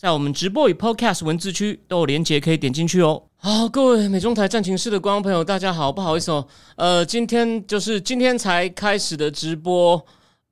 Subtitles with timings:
[0.00, 3.20] 在我们直播与 Podcast 文字区都有连接，可以点进去哦。
[3.36, 10.00] 好，各位美中台战情室的观众朋友，大家好，不好意思哦，呃，今天就是今天才开始的直播，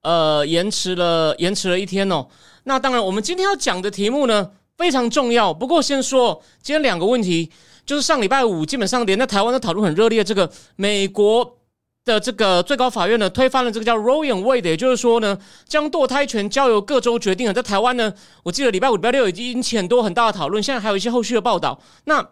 [0.02, 2.26] 呃，延迟了，延迟了一天哦。
[2.64, 5.54] 那当然，我们今天要讲的题目呢非常重要。
[5.54, 7.48] 不过先说，今天两个问题，
[7.84, 11.55] 就是上礼拜五基本上连在台湾都讨论很热烈，这个美国。
[12.06, 14.32] 的这个最高法院呢，推翻了这个叫 Roe v.
[14.32, 17.52] Wade，也就是说呢，将堕胎权交由各州决定了。
[17.52, 18.14] 在台湾呢，
[18.44, 21.82] 我记得礼拜五、礼拜六已经引起很多很大的讨论，现在还有一些后续的报道。
[22.04, 22.24] 那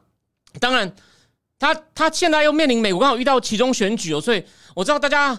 [0.61, 0.95] 当然，
[1.59, 4.45] 他他现在又面临美国刚好遇到其中选举哦，所以
[4.77, 5.37] 我知道大家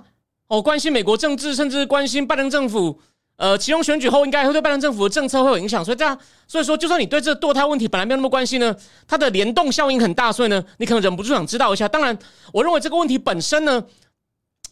[0.49, 2.99] 哦关心美国政治，甚至关心拜登政府。
[3.37, 8.74] 呃，其中选举后应该会对拜登政府的政策会有影响，所以这样，所以说，就算你对这堕胎问题本来没有那么关心呢，
[9.07, 11.85] 它的联动效应很大，所以呢，你可能忍不住想知道一下。
[11.85, 12.18] 当然，
[12.54, 13.81] 我认为这个问题本身呢。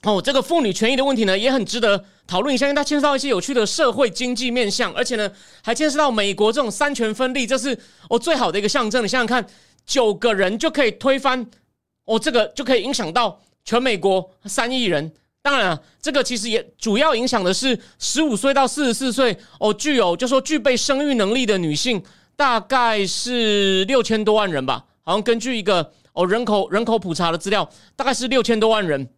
[0.03, 5.31] 哦，这个妇女权益的问题呢，也很值得讨论一下，因为它牵涉到一些有趣的社会经济面向，而且呢，
[5.63, 7.77] 还牵涉到美国这种三权分立，这是
[8.09, 9.01] 哦最好的一个象征。
[9.01, 9.45] 你想想看，
[9.85, 11.45] 九个人就可以推翻，
[12.03, 15.09] 哦，这个就可以影响到全美国三亿人。
[15.41, 22.03] 当然啊，这个其实也主要影响的是十五岁到四十四岁哦，具有就说具备生育能力的女性，
[22.35, 24.83] 大概是六千多万人吧。
[25.01, 29.09] 好像根据一个哦人口人口普查的资料，大概是六千多万人。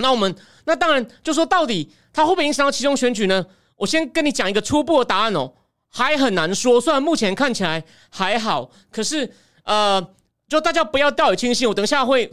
[0.00, 0.34] 那我们
[0.64, 3.46] 那当然就说到底它会不会影响到其中选举呢？
[3.76, 5.54] 我先跟你讲一个初步的答案哦，
[5.88, 6.78] 还很难说。
[6.78, 9.32] 虽然目前看起来还好，可是
[9.64, 10.06] 呃，
[10.46, 11.66] 就大家不要掉以轻心。
[11.66, 12.30] 我等一下会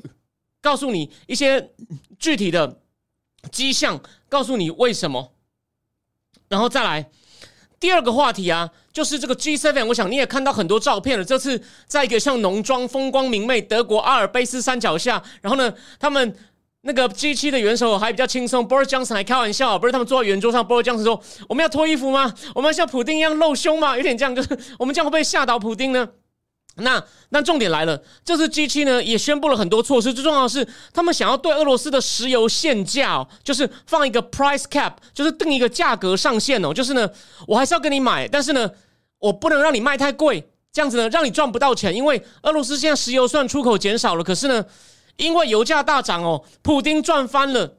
[0.62, 1.72] 告诉你一些
[2.20, 2.80] 具体的
[3.50, 5.34] 迹象，告诉你为什么。
[6.50, 7.10] 然后再来
[7.80, 9.86] 第二个话题啊，就是这个 G seven，。
[9.86, 11.24] 我想你也看到很多照片了。
[11.24, 16.36] 这次在一个像农庄风光明媚德国阿尔卑斯山脚下，然后呢，他们。
[16.88, 22.34] 那个 G 七的元首还比较轻松，Boris Johnson 还开玩笑，不是他们坐在圆桌上，Boris Johnson 说：“我们要脱衣服吗？
[22.56, 26.08] 我们要像普丁一样露胸吗？”有点这样，就是我们这样会不会吓倒普丁呢？
[26.78, 37.10] 那那重点来了，这次 G 七呢也宣布了很多措施，最重要的是他们想要对俄罗斯的石油限价，就是放一个 price cap，就是定一个价格上限哦，就是呢
[37.48, 38.72] 我还是要跟你买，但是呢
[39.20, 44.64] 我不能让你卖太贵，这样子呢让你赚不到钱，因为俄罗斯现在石油算出口减少了，可是呢。
[45.18, 47.78] 因为油价大涨哦，普丁赚翻了，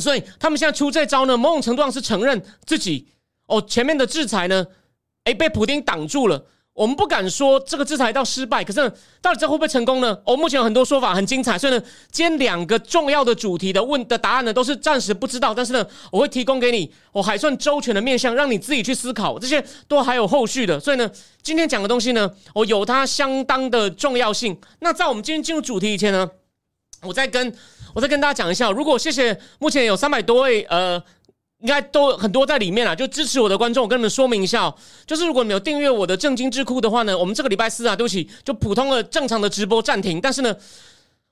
[0.00, 3.08] 所以他们现在出这招呢，某种程度上是承认自己
[3.46, 4.66] 哦前面的制裁呢，
[5.24, 6.46] 哎被普丁挡住了。
[6.72, 8.80] 我们不敢说这个制裁到失败，可是
[9.22, 10.18] 到底这会不会成功呢？
[10.26, 11.80] 哦，目前有很多说法很精彩，所以呢，
[12.10, 20.80] 今天两个重要的主题的问的答案呢，都是暂时不知道，但是呢，我会提供给你，我还算周全的面向，让你自己去思考，这些都还有后续的。
[20.80, 21.08] 所以呢，
[21.44, 24.58] 今天讲的东西呢，哦有它相当的重要性。
[24.80, 26.28] 那在我们今天进入主题以前呢？
[27.04, 27.52] 我再跟
[27.94, 31.02] 我再跟大家讲一下，如果谢谢目前有三百多位呃，
[31.60, 34.74] 应该都很多在里面啊，就支持我的观众，我跟你们说明一下，
[35.06, 40.54] 就是如果你有订阅我的正经智库的话呢，我们这个礼拜四啊，对不起，就普通的正常的直播暂停，但是呢，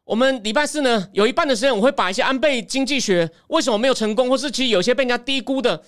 [0.04, 5.82] 我们礼拜四呢有一半的时间我会把一些安倍经济学为什么没有成功，或是其实有些被人家低估的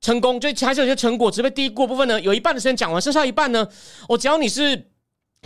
[0.00, 3.66] 成功，就还是有些成果只被低估部分呢，有一半的时间讲完，剩下一半呢，
[4.08, 4.91] 我只要你是。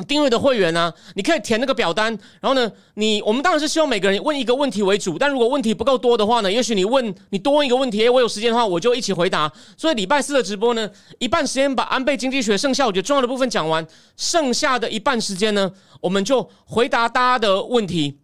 [0.05, 2.13] 订阅的会员呢，你可以填那个表单，
[2.43, 9.51] 然后呢，你我们当然是希望每个人问一个问题为主，但如果问题不够多的话呢，也许你问你多问一个问题，我有时间的话我就一起回答。
[9.75, 13.87] 所以礼拜四的直播呢，一半时间把安倍经济学剩下我觉得重要的部分讲完，
[14.19, 18.19] 剩下的一半时间呢，我们就回答大家的问题。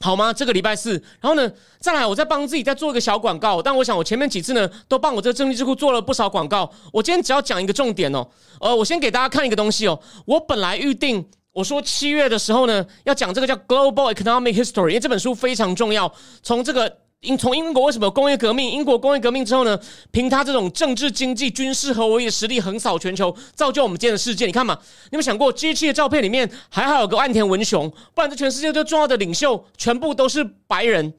[0.00, 0.32] 好吗？
[0.32, 1.50] 这个礼拜四，然后呢，
[1.80, 3.60] 再来，我再帮自己再做一个小广告。
[3.60, 6.70] 但我想，我前面几次呢，都帮我这个正义智库做了不少广告。
[6.92, 8.26] 我今天只要讲一个重点哦。
[8.60, 9.98] 呃，我先给大家看一个东西哦。
[10.24, 16.12] 我本来预定，我说七月的时候呢，要讲这个叫《Global Economic History》，因为这本书非常重要。
[16.42, 16.98] 从这个。
[17.22, 18.70] 英从英国为什么有工业革命？
[18.70, 19.78] 英国工业革命之后呢？
[20.12, 24.46] 凭他这种政治、经济、军事和威的实力横扫全球，造就我们今天的世界。
[24.46, 24.78] 你看嘛，
[25.10, 31.06] 你有想过 G 七的照片里面还好有个岸田文雄，不然这全世界最重要的领袖全部都是白人。
[31.06, 31.12] 你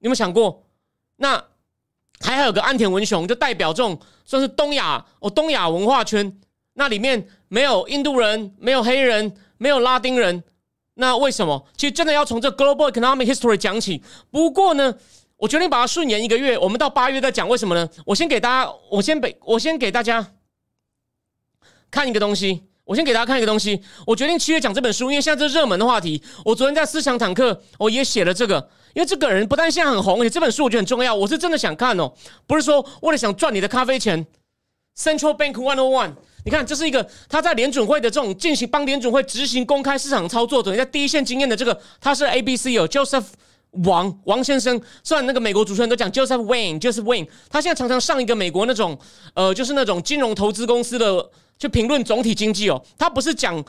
[0.00, 0.62] 有没有想过？
[1.16, 1.42] 那
[2.20, 6.38] 还好有个岸田文雄，就代表这种算是东亚哦，东亚文化圈。
[6.74, 10.44] 那里面没有印度人，没有黑人，没有拉丁人。
[10.94, 11.66] 那为什么？
[11.78, 14.02] 其实真的要从这 global economic history 讲起。
[14.30, 14.94] 不过呢。
[15.40, 17.48] 我决定把它顺延一个月，我们到八月再讲。
[17.48, 17.88] 为什么呢？
[18.04, 20.34] 我先给大家，我先给，我先给大家
[21.90, 22.64] 看一个东西。
[22.84, 23.80] 我先给大家看一个东西。
[24.06, 26.22] 我决定七月讲这本书，因为现在这热门的话题。
[26.44, 28.68] 我昨天在思想坦克，我也写了这个。
[28.92, 31.14] 因为这个人不但现在很红，而且这本书我觉得很重要。
[31.14, 32.12] 我是真的想看哦，
[32.46, 34.26] 不是说为了想赚你的咖啡钱。
[34.98, 36.12] Central Bank One O One，
[36.44, 43.24] 你看这是一个他在联准会的这种进行帮联准会执行公开市场操作，等于在第一线经验的这个，他是 A B C 哦，Joseph。
[43.84, 48.98] 王王先生，虽然那个美国主持人都讲 Joseph Wayne，Joseph Wayne，他现在常常上一个美国那种
[49.34, 52.82] 呃，就是那种金融投资公司的，去评论总体经济哦。
[52.98, 53.64] 他不是讲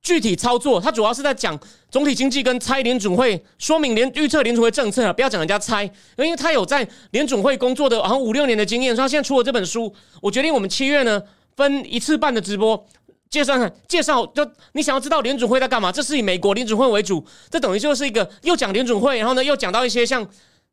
[0.00, 1.58] 具体操作，他主要是在讲
[1.90, 5.84] 总体经济跟猜联准会，说明联预测联准会政策啊，不要讲人家猜，
[6.16, 9.92] 因为他有在联准会工作的，好像五六年的经验，所以他现在出了这本书。
[10.20, 11.20] 我决定我们七月呢
[11.56, 12.86] 分一次半的直播。
[13.32, 15.90] 介绍介绍，就你想要知道联准会在干嘛？
[15.90, 20.28] 这是以美国联准会为主，这等于就是一个又讲联准会，然后呢又讲到一些像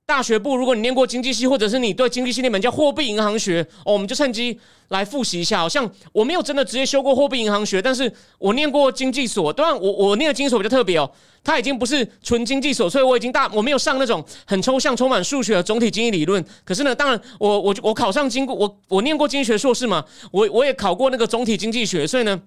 [0.09, 5.59] 大学部，如果你念过经济系，或者是你对经济系那门叫货币银行学，哦，我们就趁机来复习一下。
[5.59, 11.11] 好像我没有真的直接修过货币银行学，但是我念过经济所，当然我我念的经济所比较特别哦，
[11.44, 16.44] 它已经不是纯经济所，所以我已经大我没有上那种很抽象、充满数学的总体经济理论。
[16.65, 22.41] 可是呢，当然我我我考上经过我我念过经济学硕士嘛，我我也考过那个总体经济学，所以呢。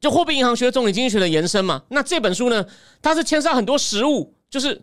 [0.00, 1.82] 就货币银行学、总体经济学的延伸嘛。
[1.88, 2.62] 那这本书呢，
[3.00, 4.78] 它是牵涉很多实物，就是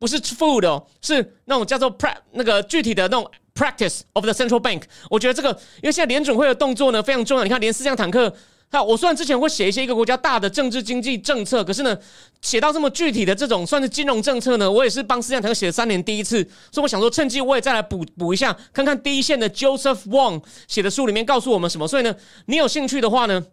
[0.00, 4.82] 不是 food 哦，是那种叫做 pre 那个具体的那种 practice of the central bank。
[5.10, 5.50] 我觉得这个，
[5.82, 7.44] 因为现在联准会的动作呢非常重要。
[7.44, 8.34] 你看，连四辆坦克，
[8.70, 11.94] 那我虽然之前会写一些一个国家大的政治经济政策，可是呢，
[12.40, 16.42] 写到这么具体的这种算是金融政策呢，我也是帮四辆坦克写了三年第一次。
[16.72, 21.86] 所以我想说，趁机我也再来补补一下，看看第一线的 Joseph Wong 写的书里面告诉我们什么。
[21.86, 22.16] 所以呢，
[22.46, 23.44] 你有兴趣的话呢？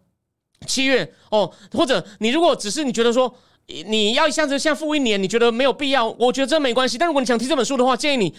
[0.66, 3.32] 七月哦，或者你如果只是你觉得说
[3.90, 6.98] 你要一下子像付一年，你觉得没有必要，我觉得这没关系。
[6.98, 8.34] 但如果你想听这本书的话，建议你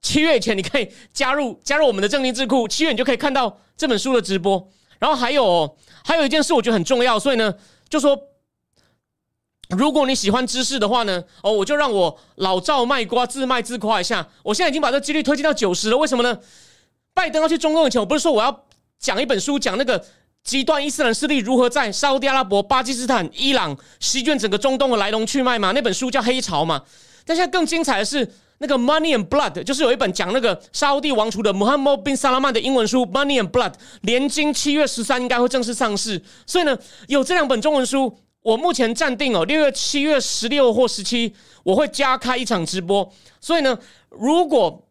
[0.00, 4.70] 七月以前你可以加入加入我们的正经智库，七月你就可以看到这本书的直播。
[5.00, 7.54] 然后还有还有一件事，我觉得很重要，所以呢，
[7.88, 8.16] 就说
[9.70, 14.28] 如果你喜欢知识的话呢，哦，我就让我老赵卖瓜自卖自夸一下。
[14.44, 16.38] 我现在已经把这几率推进到九十了，为什么呢？
[17.12, 18.64] 拜登要去中共以前，我不是说我要
[19.00, 20.04] 讲一本书，讲那个。
[20.48, 25.72] 极端伊斯兰势力如何在沙特阿拉伯、巴基斯坦、伊朗席卷整个中东的来龙去脉嘛？
[25.72, 26.80] 那本书叫《黑潮》嘛。
[27.26, 36.22] 但现在更精彩的是那个《Money and Blood》，就是有一本讲那个沙特王储的 Muhammad bin Salman 的英文书《Money and Blood》，连经七月十三应该会正式上市。
[36.46, 36.78] 所以呢，
[37.08, 43.12] 有这两本中文书，我目前暂定哦，六月、七月十六或十七我会加开一场直播。
[43.38, 43.78] 所以呢，
[44.08, 44.87] 如果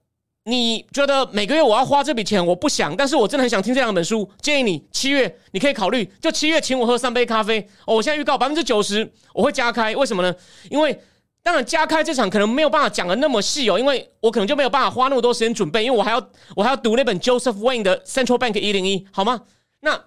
[0.50, 4.28] 你觉得每个月我要花这笔钱，我不想，但是我真的很想听这两本书。
[4.42, 7.96] 建议你七月你可以考虑，就七月请我喝三杯咖啡哦。
[7.96, 10.34] 我现在预告百分之九十我会加开，为什么呢？
[10.70, 10.98] 因为
[11.44, 19.42] 当然加开这场可能没有办法讲的那么细哦，因为我可能就没有办法花那么多时间准备，因为我还要我还要读那本 Joseph Wayne 的 Central Bank 一零一，好吗？
[19.82, 20.02] 那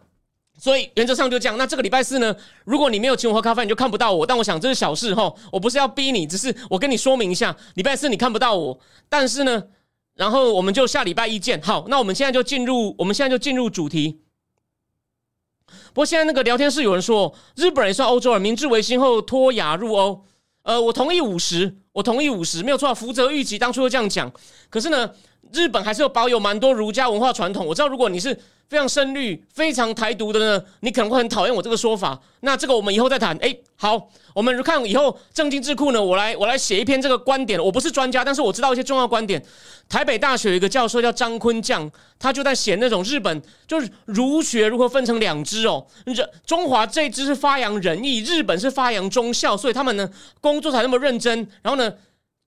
[0.59, 1.59] 所以原则上就这样。
[1.59, 2.35] 那这个礼拜四呢，
[2.65, 4.25] 如果你没有请我喝咖啡，你就看不到我。
[4.25, 9.63] 但我想这是小事哈，我不是要逼你，只是我跟你说明一下，礼拜四你看不到我，但是呢。
[10.15, 11.61] 然后我们就下礼拜一见。
[11.63, 14.21] 好，那我们现在就进入，我们现在就进入主题。
[15.93, 20.25] 不过现在那个聊天室有人说，日本人算欧洲人，明治维新后脱亚入欧。
[20.63, 22.95] 呃，我同意五十，我同意五十，没有错。
[22.95, 24.33] 福泽谕吉当初就这样讲。
[24.69, 25.11] 可是呢，
[25.53, 27.67] 日本还是有保有蛮多儒家文化传统。
[27.67, 28.39] 我知道，如果你是。
[28.71, 32.17] 非常深绿、非常台独的呢，你可能会很讨厌我这个说法。
[32.43, 33.37] 那这个我们以后再谈。
[33.39, 37.61] 哎，好，我们看以后正经智库呢，我来我来写一篇这个观点。
[37.61, 39.45] 我不是专家，但是我知道一些重要观点。
[39.89, 45.85] 台北大学有一个教授叫张坤将，他就在写那种日本就是儒学如何分成两支哦。
[46.15, 50.09] 这中华这支是发扬仁义，日本是发扬忠孝，所以他们呢
[50.41, 51.37] 工作才那么认真。
[51.63, 51.93] 然后呢？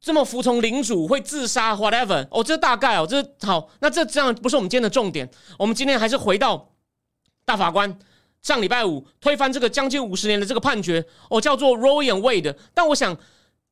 [0.03, 2.27] 这么服从领主会自杀，whatever。
[2.29, 3.69] 哦，这大概哦，这好。
[3.79, 5.27] 那这这样不是我们今天的重点。
[5.57, 6.71] 我们今天还是回到
[7.45, 7.97] 大法官
[8.41, 12.53] 上礼拜五推翻这个将近五十年的这个判决，哦，叫做 Roe and Wade。
[12.73, 13.17] 但我想，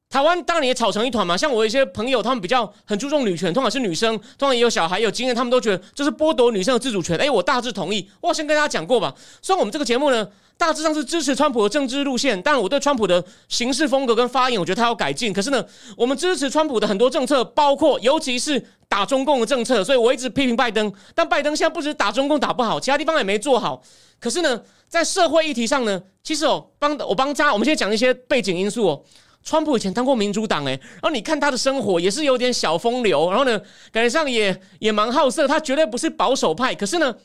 [0.09, 1.35] 台湾当然也吵成一团嘛。
[1.35, 7.17] 像我一些朋友，他们比较很注重女权，通常是女生，通常也有小孩有经验，他们都觉得这是剥夺女生的自主权。
[7.17, 8.09] 哎，我大致同意。
[8.21, 9.13] 我先跟大家讲过吧。
[9.41, 10.25] 虽然我们这个节目呢。
[10.61, 15.33] 大致上是支持川普的政治路线，但我对川普的行事风格跟发言，我觉得他要改进。
[15.33, 15.65] 可是呢，
[15.97, 20.93] 我们支持川普的很多政策，包括尤其是打中共的政策，所以我一直批评拜登。
[21.15, 23.81] 但拜登现在不止打中共打不好，其他地方也没做好。
[24.19, 29.03] 可是呢，在社会议题上呢，其实哦，帮我帮加，我们先讲一些背景因素哦。
[29.43, 33.59] 川普以前当过民主党诶，然后你看他的生活也是有点小风流，然后呢，
[33.91, 36.75] 感觉上也也蛮好色，他绝对不是保守派。
[36.75, 37.15] 可是呢。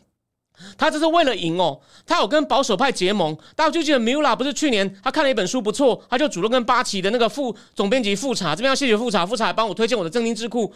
[0.79, 3.37] 他这是为了赢哦，他有跟保守派结盟。
[3.55, 10.73] 大家就记得米拉不是去年他看了一本书不错，他就主动跟八旗的那个副总编辑复查，这边要谢谢复查，复查还帮我推荐我的正经智库。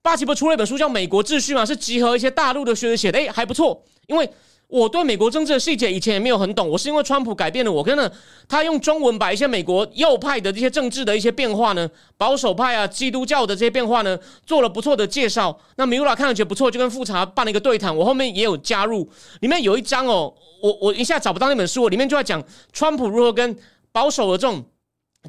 [0.00, 3.82] 八旗不是出了一本书叫《美国秩序》嘛，是集合一些大陆的学者写的，哎，还不错。
[4.06, 4.30] 因为
[4.68, 7.82] 我对美国政治的细节以前也没有很懂，我是因为川普改变了我。
[7.82, 8.10] 跟呢，
[8.46, 15.58] 他用中文把一些美国右派的这些政治的一些变化呢，保守派啊、基督教的这些变化呢，做了不错的介绍。
[15.76, 19.08] 那米乌拉看上去不错，就跟复查办了一个对谈，我后面也有加入。
[19.40, 23.56] 里面有一章哦，我我一下找不到那本书，里面就在讲川普如何跟
[23.90, 24.62] 保守的这种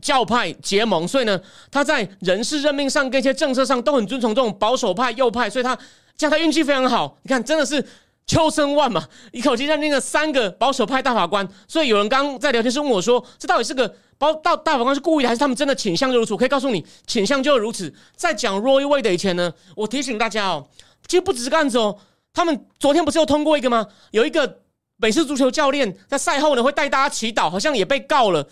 [0.01, 1.07] 教派结盟。
[1.07, 1.39] 所以呢，
[1.71, 5.73] 他在人事任命上跟一些政策上都很遵从这种保守派右派，所以他
[6.17, 7.17] 这样他运气非常好。
[7.23, 7.85] 你看，真的是。
[8.29, 17.91] 秋生万嘛，一口气认定了三个保守派大法官，所以有人刚刚在聊天室问我说：“这到底是个保大大法官是故意的，还是他们真的倾向就如此？”我可以告诉你，倾向就是如此。
[18.15, 20.67] 在讲 Roy Wade 以前呢，我提醒大家哦，
[21.07, 21.97] 其实不只是个案子哦，
[22.31, 23.87] 他们昨天不是又通过一个吗？
[24.11, 24.59] 有一个
[24.97, 28.47] 美式足球教练在赛后呢会带大家祈祷，好像也被告了。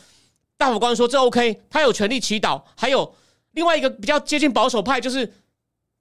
[0.57, 2.63] 大法官说这 OK，他有权利祈祷。
[2.75, 3.13] 还有
[3.51, 5.31] 另外一个比较接近保守派，就是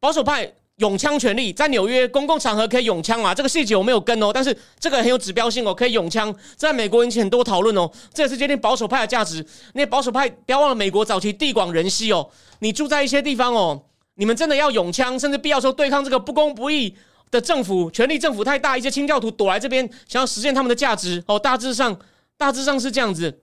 [0.01, 0.55] 保守派。
[0.77, 3.35] 拥枪权利在纽约公共场合可以拥枪嘛？
[3.35, 7.91] 这个细节我没有跟哦，但是这个很有指标性哦，可以拥枪，在美国引起很多讨论哦。
[8.13, 9.45] 这也是决定保守派的价值。
[9.73, 16.95] 那保守派不要忘了，美国早期地广人稀哦，你住在一些地方哦，你们真的要拥枪，甚至必要时候对抗这个不公不义
[17.31, 21.39] 的政府，权力政府太大，一些清教徒躲来这边，想要实现他们的价值哦。
[21.39, 21.99] 大致上，
[22.37, 23.41] 大致上是这样子。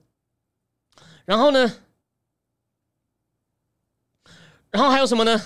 [1.24, 1.74] 然后呢？
[4.70, 5.42] 然后还有什么呢？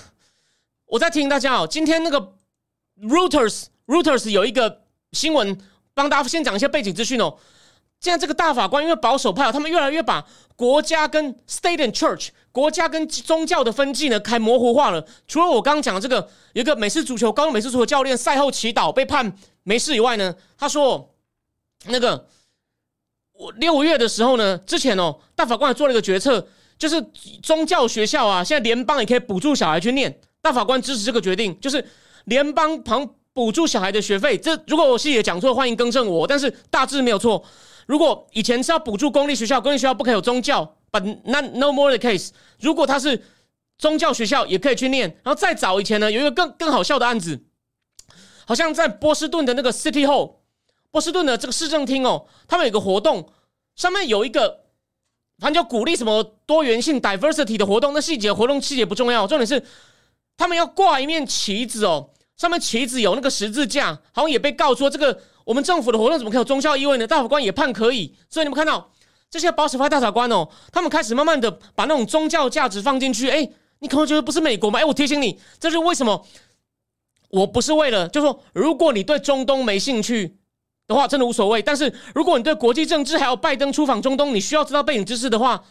[0.89, 2.33] 我再提醒大家哦，今天那个
[3.01, 4.81] Reuters Reuters 有一个
[5.11, 5.57] 新闻，
[5.93, 7.37] 帮大家先讲一些背景资讯哦。
[7.99, 15.05] 现在这个大法官因为保守派哦，他们越来越把国家跟 State and Church 国家跟宗教的分际呢开模糊化了。
[15.27, 21.13] 除了我刚刚讲的这个，有一个美式足球高中美式足球教练赛后祈祷被判没事以外呢，他说
[21.85, 22.27] 那个
[23.33, 26.47] 我六月的时候呢，之前哦，大法官还做了一个决策，
[26.79, 26.99] 就是
[27.43, 30.19] 宗教学校啊，现在联邦也可以补助小孩去念。
[30.51, 31.83] 法官支持这个决定，就是
[32.25, 34.37] 联邦旁补助小孩的学费。
[34.37, 36.27] 这如果我细节讲错，欢迎更正我。
[36.27, 37.43] 但是大致没有错。
[37.85, 42.29] 如果以前是要补助公立学校，公立学校不可以有宗教，but not no more the case。
[42.59, 43.23] 如果他是
[43.77, 45.09] 宗教学校，也可以去念。
[45.23, 47.41] 然后再早以前呢，有一个更更好笑的案子，
[48.45, 50.35] 好像在波士顿的那个 City Hall，
[50.91, 53.31] 波士顿的这个市政厅哦，他们有个活动，
[53.75, 54.65] 上面有一个，
[55.39, 57.93] 反正就鼓励什么多元性 diversity 的活动。
[57.93, 59.63] 那细节活动细节不重要，重点是。
[60.39, 67.05] 他们要挂一面旗子哦，上面旗子有那个十字架，好像也被告说这个我们政府的活动怎么可以有宗教意味呢？
[67.05, 68.89] 大法官也判可以，所以你们看到
[69.29, 73.29] 这些保守派大法官哦，他们开始慢慢的把那种宗教价值放进去。
[73.29, 74.79] 哎，你可能觉得不是美国吗？
[74.79, 76.25] 哎，我提醒你，这是为什么？
[77.31, 80.37] 我不是为了，就说如果你对中东没兴趣
[80.87, 81.61] 的话，真的无所谓。
[81.61, 85.65] 但是如果你对国际政治还有拜登出访中东，你需要知道背景知识的话，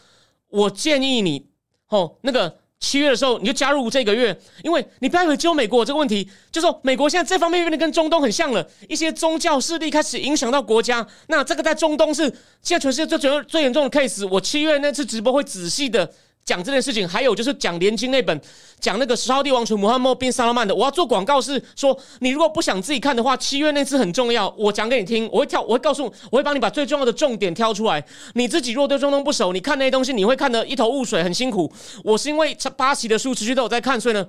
[0.49, 1.47] 我建议你
[1.87, 2.59] 哦，那个。
[2.79, 11.05] 七月的时候，你就加入这个月，因为你不要以为只有美国这个问题，就说美国现在这方面变得跟中东很像了，一些宗教势力开始影响到国家。
[11.27, 12.23] 那这个在中东是
[12.61, 14.27] 现在全世界最最最严重的 case。
[14.27, 16.09] 我七月那次直播会仔细的。
[16.49, 18.41] 讲这件事情，还有就是讲连经那本，
[18.79, 20.73] 讲那个十号帝王群穆罕默宾萨拉曼的。
[20.73, 25.29] 我要做广告是说，你如果不想自己看的话，七月那次很重要，我讲给你听。
[25.31, 28.03] 我会跳，我会告诉，我会帮你把最重要的重点挑出来。
[28.33, 31.71] 你自己如果对中东不熟，你看那些东西，你会看得一头雾水，很辛苦。
[32.03, 34.27] 我是因为八旗的书持续都有在看，所以呢，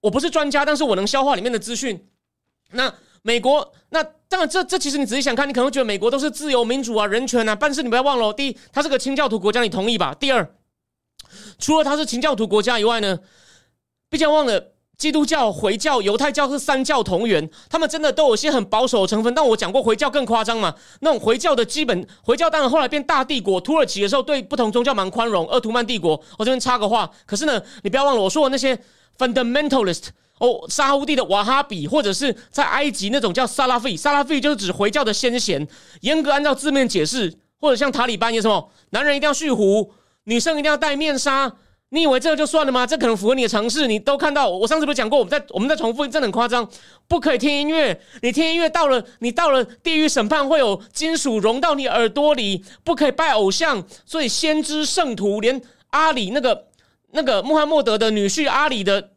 [0.00, 2.06] 我不是专家，但是我能消化里面的资讯。
[2.72, 2.90] 那
[3.20, 10.16] 美国，那当然，这这其实你仔细想看，你可能会觉得美国都是自由民主啊、人权啊，但是你不要忘了，第一，它是个清教徒国家，你同意吧？
[10.18, 10.48] 第二。
[11.58, 13.18] 除了它是清教徒国家以外呢，
[14.08, 19.32] 毕竟忘了基督教、回教、犹太教是三教同源，他们真的都有些很保守的成分。
[19.32, 25.46] 但我讲过回教更夸张嘛，那种回教的基本回教当然后来变大帝国，土耳其的时候对不同宗教蛮宽容。
[25.46, 28.78] 鄂图曼帝国，我这边插个话，可是呢，你不要忘了我说的那些
[29.16, 30.08] fundamentalist
[30.38, 35.66] 哦，沙乌地的瓦哈比，或者是在埃及那种叫萨拉费，萨拉费就是指回教的先贤，
[36.02, 39.94] 严格按照字面解释，或者像塔利班有什么，男人一定要蓄胡。
[40.24, 41.52] 女生一定要戴面纱，
[41.90, 42.86] 你以为这个就算了吗？
[42.86, 43.86] 这可能符合你的常识。
[43.86, 46.68] 你都看到，我上次不是讲过，我们在我们在重复，真的很夸张。
[47.08, 52.64] 不可以听音乐，你听音乐到了，你到了地狱审判会有金属融到你耳朵里。
[52.84, 55.60] 不可以拜偶像，所以先知圣徒连
[55.90, 56.66] 阿里那个
[57.12, 59.10] 那个穆罕默德的女婿阿里的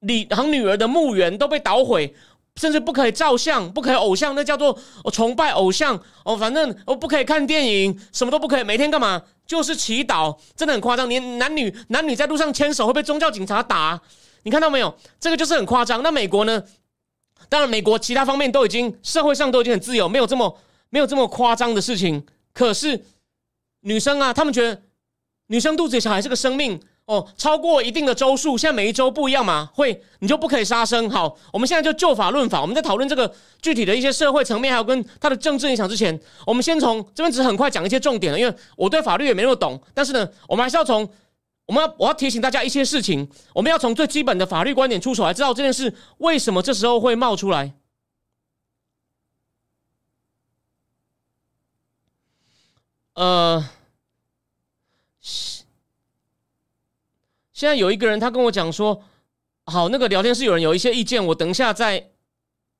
[0.00, 2.14] 里和女儿的墓园都被捣毁。
[2.58, 4.78] 甚至不可以照相，不可以偶像，那叫做
[5.12, 6.34] 崇拜偶像哦。
[6.34, 8.64] 反正我不可以看电影，什么都不可以。
[8.64, 9.22] 每天干嘛？
[9.46, 11.08] 就是祈祷，真的很夸张。
[11.08, 14.00] 连男女男女在路上牵手会被宗教警察打，
[14.42, 14.94] 你看到没有？
[15.20, 16.02] 这个就是很夸张。
[16.02, 16.62] 那美国呢？
[17.48, 20.58] 当然，美国其他方面都已经社会上都已经很自由，没有这么
[20.90, 22.26] 没有这么夸张的事情。
[22.52, 23.04] 可是
[23.80, 24.82] 女生啊，他们觉得
[25.46, 31.08] 女生肚子里小孩是个生命，哦，超过一定的周数，现在每一周不一样嘛，会你就不可以杀生。
[31.08, 33.32] 好，我们现在就就法论法，我们在讨论这个
[33.62, 41.08] 具体的一些社会层面，还有跟它的政治影响之前，我们先从这边只很快讲一些重点了，因为我对法律也没那么懂，但是呢，我们还是要从
[41.66, 47.72] 我们要我要提醒大家一些事情，我们要从最基本的法律观点出手，来知道这件事为什么这时候会冒出来。
[53.14, 53.64] 呃。
[57.56, 59.02] 现在有一个人，他跟我讲说
[59.64, 62.10] ：“好，那个聊天室有人有一些意见，我等一下再，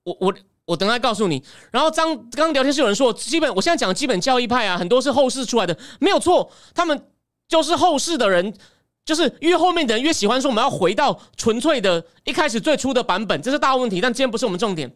[0.04, 0.35] 我我
[0.66, 1.42] 我等下告诉你。”
[1.73, 6.52] 然后张刚刚聊天室有人说：“基本我现在讲基本教义派啊，很多是后世出来的，没有错。
[6.75, 7.09] 他们
[7.49, 8.52] 就是后世的人，
[9.06, 14.02] 就是越后面的人越喜欢说我们要回到纯粹的一开始最初的版本，这是大问题。
[14.02, 14.95] 但今天不是我们重点，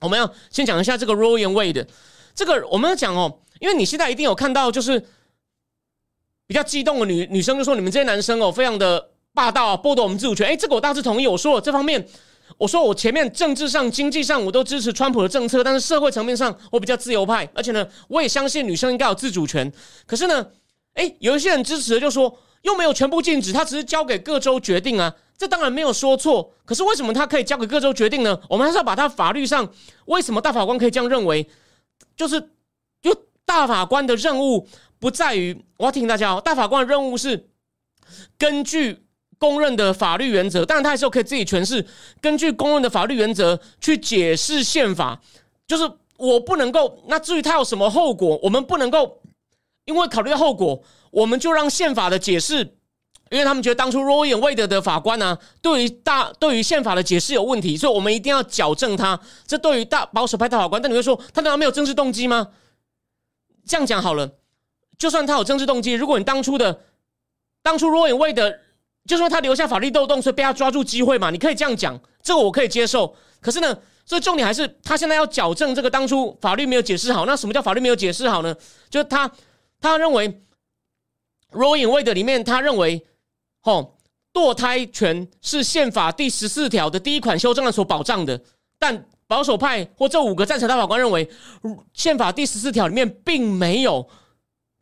[0.00, 1.86] 我们要先讲一下这个 Roy and Wade
[2.34, 5.06] 这个我们要讲哦，因为你现在一定有看到就是。”
[6.52, 11.26] 比较激动的女女生就说：“你们这些男生哦，非常的霸道，剥夺我们自主权。”哎，这个我大致同意。
[11.26, 12.06] 我说了这方面，
[12.58, 19.72] 我说我前面政治上、经济上我都支持川普的政策，但是社会层面上我比较自由派，而且呢，我也相信女生应该有自主权。
[20.06, 20.46] 可是呢，
[20.92, 25.14] 哎，有一些人支持的就说，又没有全部禁止，他只是交给各州决定啊。
[25.38, 28.38] 这当然没有说错，可是为什么他可以交给各州决定呢？
[28.50, 29.66] 我们还是要把他法律上
[30.04, 31.48] 为什么大法官可以这样认为，
[32.14, 32.38] 就是
[33.00, 33.16] 就
[33.46, 34.68] 大法官的任务。
[35.02, 37.48] 不在于我要提醒大家哦，大法官的任务是
[38.38, 39.04] 根据
[39.36, 41.84] 公认的法律原则，当然他还是可以自己诠释。
[42.20, 45.20] 根据公认的法律原则去解释宪法，
[45.66, 47.02] 就是我不能够。
[47.08, 49.20] 那至于他有什么后果，我们不能够
[49.86, 50.80] 因为考虑到后果，
[51.10, 52.58] 我们就让宪法的解释，
[53.30, 59.18] 因为他们觉得当初 Royan Wade 的法官呢，对于大对于宪法的解释有问题，所以我们一定要矫正他。
[59.48, 62.50] 这对于大保守派大法官，但你会说他难道没有政治动机吗？
[63.66, 64.38] 这样讲好了。
[65.02, 66.80] 就算他有政治动机，如果你当初的
[67.60, 68.56] 当初 Roe Wade，
[69.04, 73.12] 就说他留下法律漏洞，所以被他抓住机会嘛，你可以这样讲，这个我可以接受。
[73.40, 77.26] 可是呢，所以重点还是他现在要矫正这个当初法律没有解释好。
[77.26, 78.54] 那什么叫法律没有解释好呢？
[78.88, 79.28] 就是他
[79.80, 80.40] 他认为
[81.50, 83.04] Roe Wade 里面，他认为
[83.60, 83.98] 吼
[84.32, 88.40] 堕胎权是宪法第十四条的第一款修正案所保障的，
[88.78, 91.28] 但保守派或这五个赞成大法官认为，
[91.92, 94.08] 宪法第十四条里面并没有。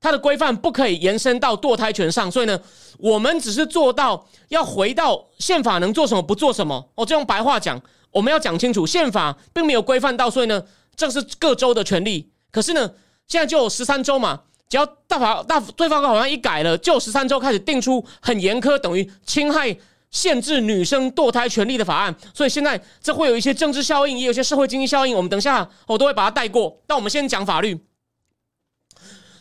[0.00, 2.58] 它的规范不可以延伸到堕胎权上，所以呢，
[2.98, 6.90] 我们只是做到要回到宪法能做什么不做什么。
[6.94, 7.78] 哦，这用白话讲，
[8.10, 10.62] 我们要讲清楚，宪法并没有规范到，所以呢，
[10.96, 12.32] 这是各州的权利。
[12.50, 12.90] 可是呢，
[13.28, 19.76] 现在就有十三州嘛，只要大法大对方好像一改了，就十三州开始定出很严苛，等于侵害、
[20.10, 22.16] 限制女生堕胎权利的法案。
[22.32, 25.14] 所以现在这会有一些政治效应，也有些社会经济效应。
[25.14, 26.74] 我们等下我都会把它带过。
[26.86, 27.78] 但我们先讲法律。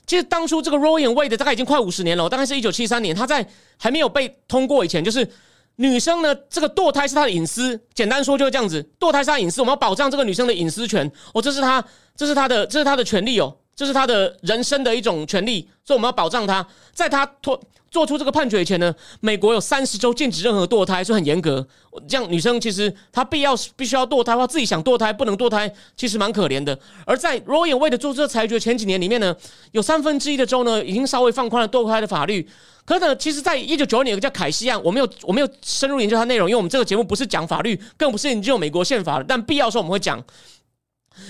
[0.09, 5.29] 其实当初这个 Roe and Wade 大概已经快五十年了，大概是一九七三年，他在还没有被通过以前，就是
[5.75, 7.79] 女生呢，这个堕胎是她的隐私。
[7.93, 11.09] 简单说就是这样子，堕胎是她隐私，我们要保障这个女生的隐私权。
[11.31, 16.67] 哦，这是她，这是她的，这是她的权利哦，这是他的人生的一种权利，所以我们要保障他。
[16.91, 17.57] 在他脱
[17.89, 21.65] 做出这个判决以前呢，美国有三十周禁止任何堕胎，是很严格。
[22.05, 26.77] 这样女生其实她必要必须要堕胎的话，自己想堕胎不能堕胎，其实蛮可怜的。
[27.05, 29.33] 而在 Roe and Wade 做这个裁决前几年里面呢，
[29.71, 32.45] 有三分之一的州呢已经稍微放宽了堕胎的法律。
[32.83, 39.23] 可是呢，其实，在一九九二年有个叫凯西案，我没有我没有深入研究它内容，因为我们这个节目不是讲法律，更不是研究美国宪法。
[39.25, 40.21] 但必要时候我们会讲，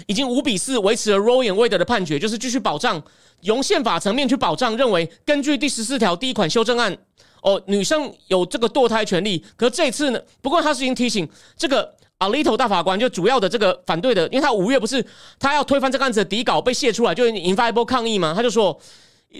[0.08, 3.02] 已经五比四维持了 Roe and Wade 的判决，就是继续保障，
[3.42, 6.98] 用宪法层面去保障，认为根据第十四条第一款修正案。
[7.42, 10.20] 哦，女生有这个堕胎权利，可是这次呢？
[10.42, 11.26] 不过他是已经提醒
[11.58, 15.02] 这个 Alito 大法官，就主要的这个反对的，因为他五月不是
[15.40, 18.34] 他要推翻这个案子的底稿被泄出来，就引发一波抗议嘛。
[18.34, 18.78] 他就说，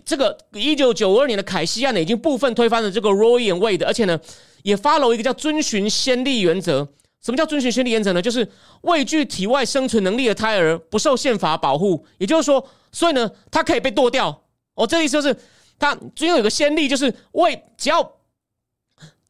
[0.06, 4.18] 这个一九九二年的凯西案呢，已经部分推翻了这个 Roe and Wade，而且呢，
[4.64, 6.88] 也发了一个叫遵循先例原则。
[7.22, 8.22] 什么叫遵循先例原则呢？
[8.22, 8.50] 就是
[8.82, 14.44] 畏惧体外生存能力的胎儿不受宪法保护，也就是说，所以呢，它可以被剁掉。
[14.76, 15.36] 哦，这意思就是。
[15.82, 18.18] 他最后有个先例，就是为只要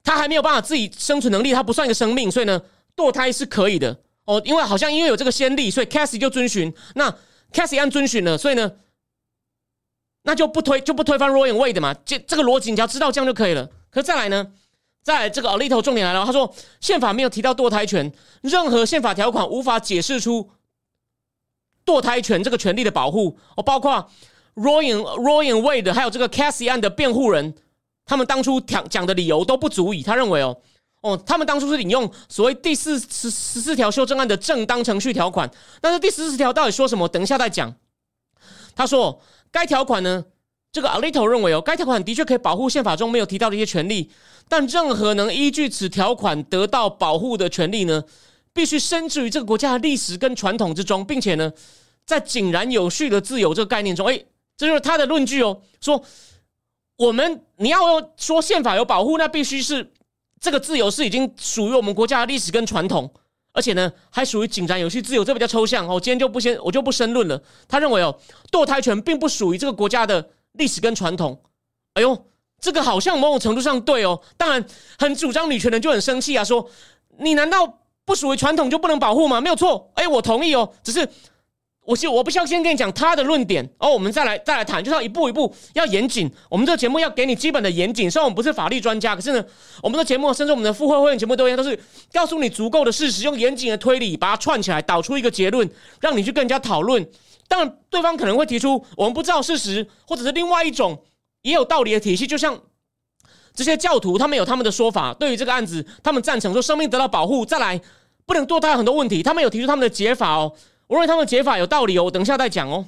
[0.04, 2.60] 他还没有办法自己生存能力，他不算一个生命，所以呢，
[2.96, 4.42] 堕胎是可以的哦。
[4.44, 6.74] 因为好像因为有这个先例，所以 Cassie 就遵循。
[6.96, 7.16] 那
[7.54, 8.72] Cassie 按遵循了，所以呢，
[10.24, 11.94] 那就不推就不推翻 Roy and Wade 嘛。
[12.04, 13.70] 这这个逻辑你只要知道这样就可以了。
[13.92, 14.52] 可再来呢，
[15.10, 20.52] 再来这个 Alito 重点来了，他说宪法没有提到堕胎权，任何宪法条款无法解释出
[21.84, 24.10] 堕胎权这个权利的保护哦，包括。
[24.56, 27.56] Royan Royan Wade 还有这个 Cassie 案的辩护人，
[28.04, 30.04] 他们当初讲讲的理由都不足以。
[30.04, 30.58] 他认为哦
[31.02, 37.08] 哦，他们当初是引用所谓第四十十四条修正案的正当程序条款，但是第十四条到底说什么？
[37.08, 37.74] 等一下再讲。
[38.76, 40.26] 他说该条款呢
[40.72, 44.12] 这个 Alito 认为哦，该条款的确可以保护宪法中没有提到的一些权利，
[44.48, 48.04] 但任何能依据此条款得到保护的权利呢，
[48.54, 51.52] 必须深植于这个国家的历史跟传统之中，并且呢，
[52.06, 54.24] 在井然有序的自由这个概念中，哎，
[54.58, 56.04] 这就是他的论据哦，说
[56.98, 57.80] 我们你要
[58.18, 59.92] 说宪法有保护，那必须是
[60.40, 63.12] 这个自由是已经属于我们国家的历史跟传统。
[63.52, 66.00] 而且呢，还属于井然有序自由，这比较抽象哦。
[66.00, 67.42] 今天就不先，我就不深论了。
[67.68, 68.16] 他认为哦，
[68.52, 71.42] 堕胎权并不属于这个国家的历史跟传统。
[71.94, 72.26] 哎呦，
[72.60, 74.22] 这个好像某种程度上对哦。
[74.38, 74.66] 当然，
[74.98, 76.70] 很主张女权的就很生气啊，说
[77.20, 79.40] 你难道不属于传统就不能保护吗？
[79.42, 81.08] 没有错，哎，我同意哦，只是。
[81.86, 86.32] 我是我不需要先跟你讲他的论点哦，我们再来再来谈，就是要一步一步要严谨。
[86.48, 89.44] 我们这个节目要给你基本的严谨，虽然我们不是法律专家，可是呢，
[89.82, 91.80] 我们的节目甚至我们的付费会员节目都一样，都是
[92.14, 95.68] 告诉你足够的事实，用严谨的推理把它串起来，导出一个结论，
[96.00, 97.10] 让你去跟人家讨论。
[97.50, 101.04] 当然，对方可能会提出我们不知道事实，或者是另外一种
[101.42, 102.62] 也有道理的体系，就像
[103.54, 105.14] 这些教徒，他们有他们的说法。
[105.16, 107.82] 对于这个案子，他们赞成说生命得到保护，再来
[108.28, 110.56] 不能堕胎很多问题，他们有提出他们的解法哦。
[110.88, 112.86] 我认为他们的解法有道理哦，我等一下再讲哦。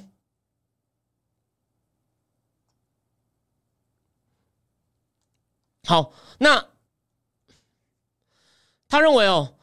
[5.84, 6.68] 好，那
[8.88, 9.54] 他认为哦，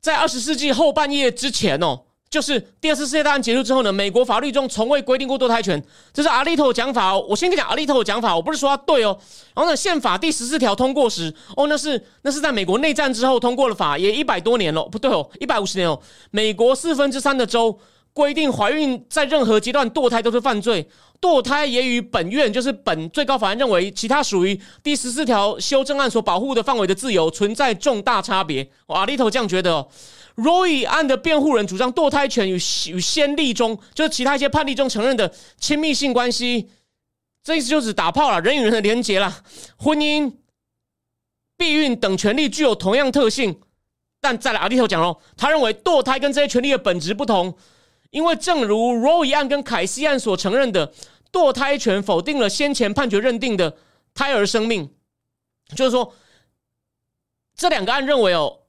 [0.00, 2.03] 在二十世纪后半叶之前哦，
[2.34, 5.80] 就是第二次世界大战结束之后呢，美国法律中从未规定过堕胎权，
[6.12, 7.24] 这是阿利托讲法哦。
[7.28, 9.16] 我先跟你讲阿利托的讲法，我不是说他对哦。
[9.54, 15.96] 然后呢，宪法第十四条通过时，哦，那是那是在美国内战之后通过了法，也一百多年了，不对哦，一百五十年哦。
[16.32, 17.78] 美国四分之三的州。
[18.12, 20.88] 规定怀孕在任何阶段堕胎都是犯罪，
[21.20, 28.70] 堕胎也与本院就是本最高法院认为其他属于第十四条修正案所保护的范围的自由存在重大差别。
[28.86, 29.84] 阿里头这样觉得。
[30.36, 36.70] Roy 案的辩护人主张堕胎权与与先例中就是其他一些判例中承认的亲密性关系，
[37.42, 39.42] 这意思就是打炮了，人与人的连结了，
[39.76, 40.32] 婚姻、
[41.56, 43.60] 避孕等权利具有同样特性。
[44.20, 47.56] 但再来阿里头讲喽，他认为堕胎跟这些权利的本质不同。
[48.10, 50.94] 因为正如 Roe 案跟凯西案所承认的，
[51.32, 53.76] 堕胎权否定了先前判决认定的
[54.14, 54.88] 胎儿生命，
[55.74, 56.14] 就是说，
[57.56, 58.60] 这两个案认为哦，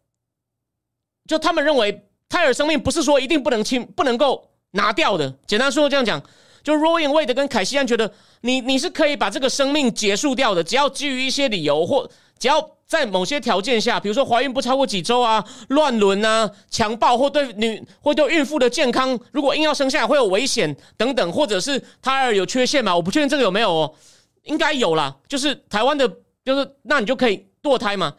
[1.27, 5.33] 就他们认为胎儿生命不是说一定不能清不能够拿掉的。
[5.47, 6.21] 简单说这样讲，
[6.63, 8.11] 就 Roe Wade 跟凯西安觉得，
[8.41, 12.09] 你你是可以把这个生命结束掉的，只要基于一些理由或
[12.39, 12.71] 只要。
[12.87, 22.95] 在某些条件下，比如说怀孕不超过几周啊、乱伦啊、强暴或对女或对孕妇的健康，如果硬要生下来会有危险等等，或者是胎儿有缺陷嘛？
[22.95, 23.95] 我不确定这个有没有哦，
[24.43, 25.17] 应该有啦。
[25.27, 26.07] 就是台湾的，
[26.43, 28.13] 就是那你 就可以堕胎嘛？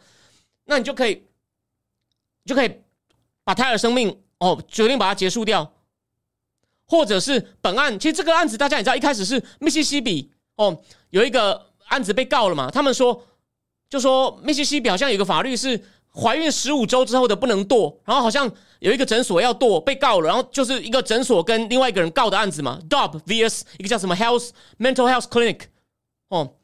[0.65, 1.23] 那你就可以
[2.45, 2.81] 就可以
[3.47, 5.71] 把胎儿生命哦决定把它结束掉，
[6.85, 10.77] 或者是本案其实这个案子大家也知道，一开始是密西西比哦
[11.11, 12.69] 有一个案子被告了嘛？
[12.69, 13.23] 他们说。
[13.89, 15.81] 就说密西西比好像有个法律是
[16.13, 25.61] 怀孕十五周之后的不能堕，然后好像有一个诊所要堕被告了，然后就是一个诊所跟另外一个人告的案子嘛，Dob vs 一个叫什么 Health Mental Health Clinic，
[26.27, 26.56] 哦，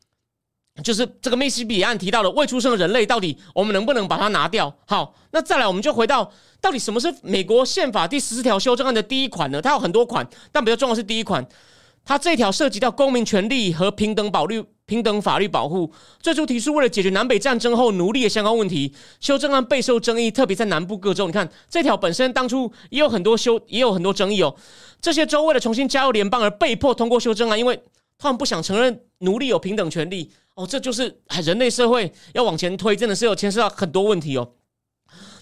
[0.82, 4.74] 就是这个密西比案提到的未出生的人类到底我们能不能把它拿掉？
[4.88, 9.62] 好，那再来我们就回到到底什么是美国宪法第十四条修正案的第一款呢？
[9.62, 11.46] 它有很多款，但比较重要是第一款，
[12.04, 14.64] 它这条涉及到公民权利和平等保律。
[14.86, 21.26] 平等法律保护最初提出为了解决南北战争后奴隶的相关问题，修正案备受争议，特别在南部各州。
[21.26, 24.54] 你看这条本身当初也有很多修，也有很多争议哦。
[25.00, 27.82] 这些州为了重新加入联邦而被迫通过修正案，因为
[28.18, 30.68] 他们不想承认奴隶有平等权利哦。
[30.68, 34.54] 这就是人类社会要往前推，真的是有牵涉到很多问题哦。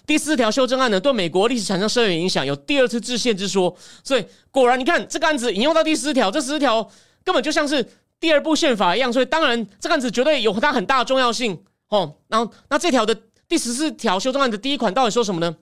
[0.06, 3.76] 第四条修正案呢，对美国历史产生深远影响，有第二次制宪之说。
[4.04, 6.90] 所以果然，你看这个案子引用到第四条，这十四条
[7.24, 7.86] 根本就像是。
[8.22, 12.18] 第二部宪法一样，所以当然这个案子绝对有它很大的重要性哦。
[12.28, 13.12] 然后，那这条的
[13.48, 15.56] 第十四条修正案的第一款到底说什么呢？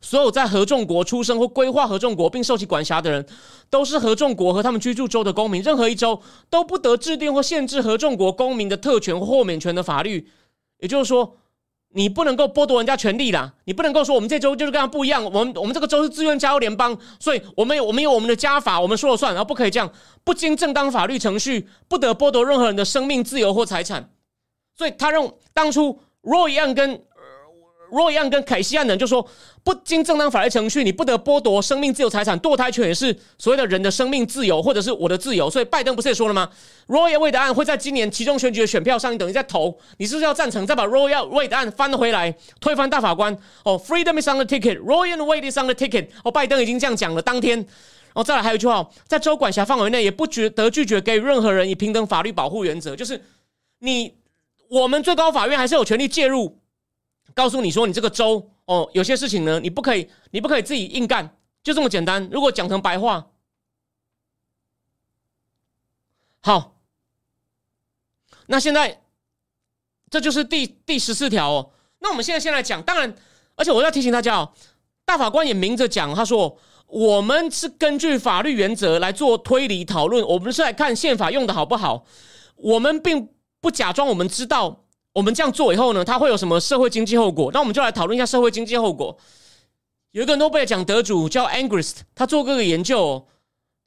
[0.00, 3.26] 所有在合众国出生或规划合众国并受其管辖的人，
[3.70, 5.62] 都是合众国和他们居住州的公民。
[5.62, 10.28] 任何一州都不得制定或限制合众国公民的特权或豁免权的法律。
[10.78, 11.36] 也就是说。
[11.94, 13.52] 你不能够剥夺人家权利啦！
[13.66, 19.92] 你不能够说我们这州就是跟他不一样，我们我们这个州是自愿加入联邦，所以我们有我们有我们的加法，我们说了算，然后不可以这样，
[20.24, 24.08] 不经正当法律程序，不得剥夺任何人的生命、自由或财产。
[24.74, 26.98] 所以他认当初 Roy 案跟。
[27.92, 29.24] 若一样跟凯西案的人就说，
[29.62, 32.40] 不经正当法律程序，你不得剥夺生命、自由、财产。
[32.40, 35.50] 堕胎权也是所谓的人的生命自由，或者是我的自由。
[35.50, 36.48] 所以拜登不是也说了吗
[36.88, 43.36] ？Roy Wade 案会在今年其中选举的选票上，你等于在投，你是不是要赞成，再把 Roy Wade 案翻回来，推翻大法官？
[43.64, 46.08] 哦，Freedom is on the ticket，Roy and Wade is on the ticket。
[46.24, 47.20] 哦，拜登已经这样讲了。
[47.20, 47.66] 当天，
[48.14, 53.22] 哦再来还有一句话，在州管辖范围内也不觉得拒绝给予任何人以平等法律保护原则，就是
[53.80, 54.14] 你
[54.70, 56.58] 我们最高法院还是有权利介入，
[57.34, 62.28] 告诉你说你这个州哦有些事情呢你不可以你不可以自己硬干，就这么简单。
[62.30, 63.30] 如果讲成白话，
[66.40, 66.76] 好，
[68.46, 69.02] 那现在
[70.10, 71.72] 这就是第第十四条哦。
[72.00, 73.14] 那我们现在先来讲，当然，
[73.54, 74.52] 而且我要提醒大家哦，
[75.04, 76.58] 大法官也明着讲，他说。
[76.94, 82.04] 我们是根据法律原则来做推理讨论，我们是来看宪法用的好不好。
[82.56, 83.30] 我们并
[83.62, 87.50] 不假装我们知道，我们这样做以后呢，它会有什么社会经济后果？
[87.52, 89.16] 那我们就来讨论一下社会经济后果。
[90.12, 93.26] 有一个诺贝尔奖得主叫 Angrist，他做过个研究，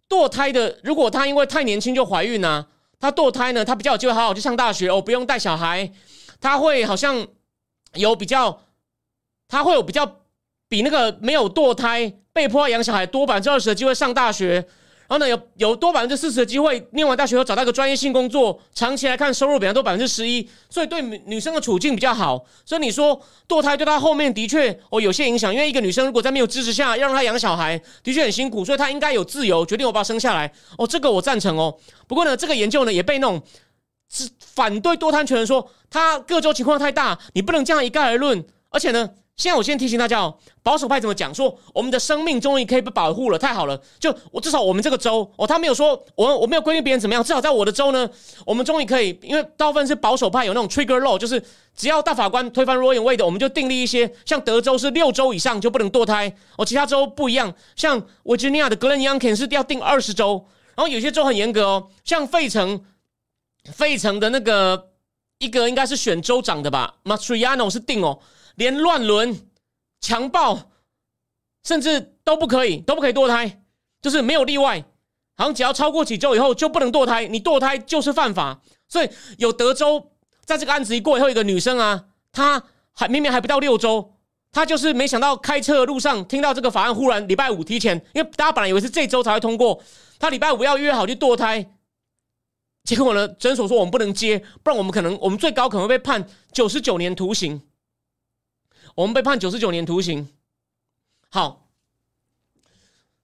[0.09, 2.67] 堕胎的，如果他因为太年轻就怀孕呢，
[2.99, 5.91] 他堕胎呢，他比较有机会好好去上大学哦，不用带小孩，
[6.39, 7.27] 他会好像
[7.93, 8.61] 有比较，
[9.47, 10.21] 他会有比较
[10.67, 12.19] 比那个没有堕胎。
[12.35, 14.67] 被迫养小孩多百分之二十的机会上大学，
[15.07, 22.43] 然后呢有有多百分之四十的机会念完大学后找到一个专业性工作，长期来看收入比较多百分之十一，所以对女生的处境比较好。
[22.65, 30.51] 所以你说堕胎对她后面的确哦有些影响，因为一个女生如果在没有支持下要让她养小孩，的确很辛苦，所以她应该有自由决定我把她生下来。
[30.77, 31.77] 哦，这个我赞成哦。
[32.07, 33.41] 不过呢，这个研究呢也被那种
[34.39, 39.09] 反对堕胎权人说，他各州情况太大，你不能这样一概而论，而且呢。
[39.37, 41.33] 现在我先提醒大家哦，保守派怎么讲？
[41.35, 43.77] 说我们的生命终于可以被保护了，太好了！
[43.99, 48.09] 就我至少我们这个州哦，他没有说我我没有规定别人怎么样，至少在我的州呢，
[48.45, 51.43] 我们终于可以，因为大部分是保守派有那种 trigger law，就是
[51.75, 60.45] 只要大法官推翻 Roe Wade 我们就订立一些，像德州是六周以上就不能堕胎哦，其他州不一样，像维吉尼亚的 Glen Youngkin 是要定二十周，
[60.75, 62.85] 然后有些州很严格哦，像费城，
[63.73, 64.91] 费城的那个
[65.39, 68.17] 一个应该是选州长的吧，matriano 是定哦。
[68.55, 69.49] 连乱伦、
[70.01, 70.71] 强暴，
[71.63, 73.63] 甚至都不可以，都不可以堕胎，
[74.01, 74.83] 就是没有例外。
[75.37, 78.61] 好像只要超过几周以后就不能堕胎，你堕胎就是犯法。
[78.87, 80.11] 所以有德州
[80.45, 82.63] 在这个案子一过以后，一个女生啊，她
[82.93, 84.13] 还明明还不到六周，
[84.53, 89.83] 她就是没想到开车的路上听到这个法案，忽然礼拜五提前，因为大家本来以为是这周才会通过，
[90.19, 91.69] 她礼拜五要约好去堕胎，
[92.85, 97.61] 结果呢，诊所说我们不能接，不然我们可能我们最高可能会被判九十九年徒刑。
[98.95, 100.27] 我们被判九十九年徒刑。
[101.29, 101.67] 好，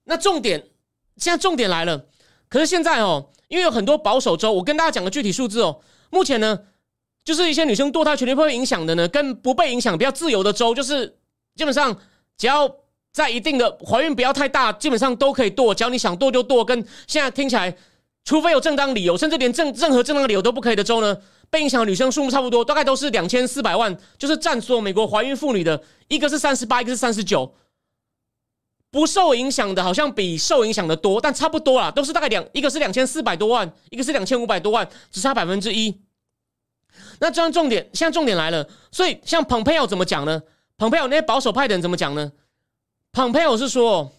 [0.04, 0.68] 那重点
[1.16, 2.06] 现在重点来了。
[2.48, 5.80] 可是现在哦，因为有很多保守州，我跟大家讲个具体数字哦。
[6.10, 6.60] 目前呢，
[7.24, 11.18] 就是一些女生堕胎权利会被影响的呢，跟不被影响比较自由的州，就是
[11.54, 11.98] 基本上
[12.36, 12.70] 只要
[13.10, 15.74] 在一定的怀孕不要太大，基本上都可以堕。
[15.74, 16.62] 只要你想堕就堕。
[16.62, 17.74] 跟现在听起来，
[18.24, 21.16] 除非有正当理由，甚至连正任何正当理由都不可以的州呢？
[21.52, 27.54] 被影响的女生数目差不多，大概都是两千四百万，就是占所有美国怀孕妇女的一个是三十八，一个是三十九。
[28.90, 36.00] 不受影响的，好像比受影响的多，但差不多啦，都是大概两，一个是两千四百多万，一个是两千五百多万，只差百分之一。
[37.18, 40.40] 那这样重点，现在重点来了，所以像蓬佩奥怎么讲呢？
[40.78, 42.32] 蓬佩奥那些保守派的人怎么讲呢？
[43.12, 44.10] 蓬佩奥是说，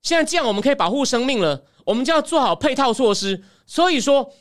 [0.00, 3.42] 现在既然我们可以保护生命了，我们就要做好配套措施。
[3.66, 4.32] 所以说，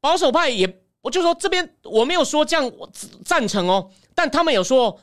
[0.00, 0.80] 保守派也。
[1.04, 2.72] 我就说这边我没有说这样
[3.26, 4.98] 赞成哦，但他们有说，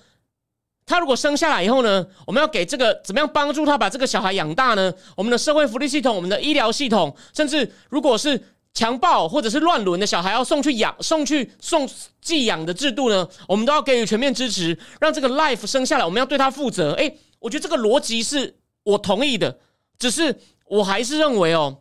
[0.84, 4.92] 他如果生下来以后呢，我们要给这个怎么样帮助他把这个小孩养大呢？
[5.16, 11.88] 我们的社会福利系统、我们的医疗系统，甚至如果是强暴或者是乱伦的小孩要送去养、送去送
[12.20, 16.94] 寄养的制度呢，我们都要给予全面支持，让这个 life 生下来，我们要对他负责。
[16.94, 19.60] 诶，我觉得这个逻辑是我同意的，
[20.00, 21.78] 只是我还是认为哦，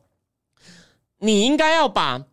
[1.21, 2.27] 你应该要把。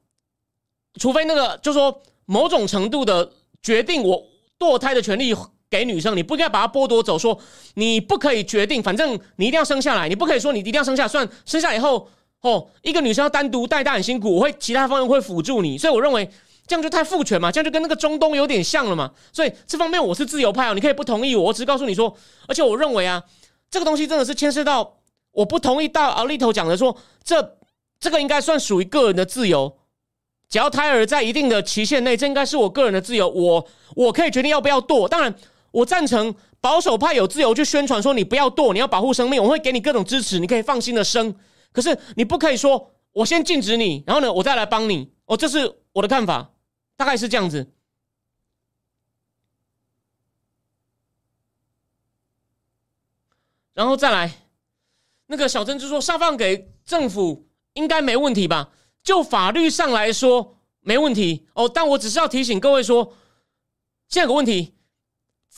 [0.97, 3.31] 除非那个，就说某种程度的
[3.62, 4.23] 决定，我
[4.60, 5.36] 堕胎的权利
[5.69, 7.17] 给女生，你不应该把它剥夺走。
[7.17, 7.38] 说
[7.75, 11.07] 你不可以决定，反正你一定要生下来，你不可以说你一定要生下。
[11.07, 12.07] 算生下以后，
[12.41, 15.77] 哦，一个女生要单独带大很辛苦，我会其他方面会辅助你。
[15.77, 16.29] 所以我认为
[16.65, 19.12] 这样就太父权嘛，这样就跟那个中东有点像了嘛。
[19.31, 22.15] 所以这方面我是自由派哦，你可以不同意我，我只告诉你说，
[22.47, 23.23] 而且我认为啊，
[23.69, 24.97] 这个东西真的是牵涉到
[25.31, 27.57] 我不同意到奥利头讲的说，这
[27.99, 29.76] 这个应该算属于个人的自由。
[30.49, 35.07] 只要胎儿在一定的期限内，这应该是我个人的自由，我我可以决定要不要堕。
[35.07, 35.33] 当然，
[35.71, 41.36] 我赞成保守派有自由去宣传说你不要堕，你要保护生命，我会给你各种支持，你可以放心的生。
[41.73, 45.12] 可是你不可以说我先禁止你，然后呢，我再来帮你。
[45.25, 46.51] 哦，这是我的看法，
[46.95, 47.69] 大概是这样子。
[53.73, 54.31] 然后再来，
[55.27, 58.71] 那个小珍珠说下放给政府应该没问题吧？
[59.08, 61.48] 就法律上来说没问题。
[61.54, 63.13] 哦，但我只是要提醒各位说，
[64.10, 64.74] 现在有个问题，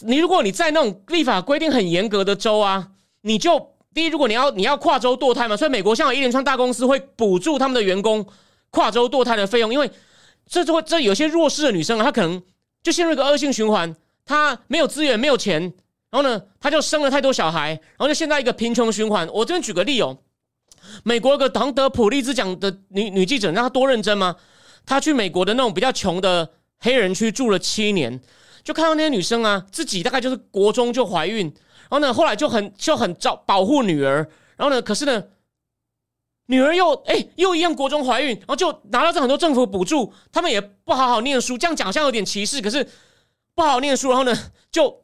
[0.02, 8.24] 你如果你在那种立法规定很严格的州啊，你就第一，如果你要你要跨州堕胎嘛，所以美国像有一连串大公司会补助他们的员工
[8.70, 9.90] 跨州堕胎的费用，因为
[10.46, 12.40] 这就会这有些弱势的女生啊，她可能
[12.84, 15.60] 就陷入一个恶性循环，她没有资源，没有钱，
[16.12, 19.28] 然后呢，她就生了太多小孩，然后就陷在一个贫穷循环。
[19.34, 20.16] 我这边举个例哦，
[21.04, 24.36] 美国有个唐德普利兹奖的女女记者，让她多认真吗？
[24.86, 26.50] 她去美国的那种比较穷的
[26.80, 28.20] 黑人区住了七年，
[28.64, 31.46] 就看到那些女生啊，自己大概就是国中就怀孕。
[31.90, 35.24] 然后呢，后来就很就很照保护女儿，然后呢，可是呢，
[36.48, 42.88] 女儿又哎又一样国中怀孕，然后就拿到这很多政府补助，他们也不好好念书，这样讲像有点歧视，可是
[43.56, 44.36] 不好好念书，然后呢
[44.72, 45.02] 就。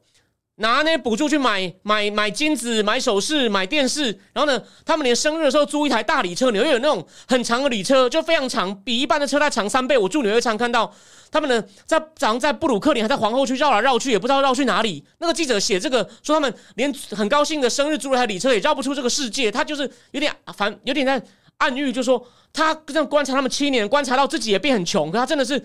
[0.56, 9.98] 拿那些补助去买买买金子、买首饰、买电视，然后呢，他们连生日的时候租一台大礼车，纽约有那种很长的礼车，就非常长，比一般的车它长三倍。
[9.98, 10.90] 我住纽约常看到
[11.30, 15.04] 他们呢，在早上在布鲁克林还在皇后区绕来绕去，也不知道绕去哪里。
[15.18, 21.22] 那个记者写这个说，他们连很高兴的生日租了台礼车也绕不出这个世界，他就是有点反，有点在
[21.58, 25.62] 暗喻，就说他这样观察他们七年，观察到自己也变很穷，可他真的是。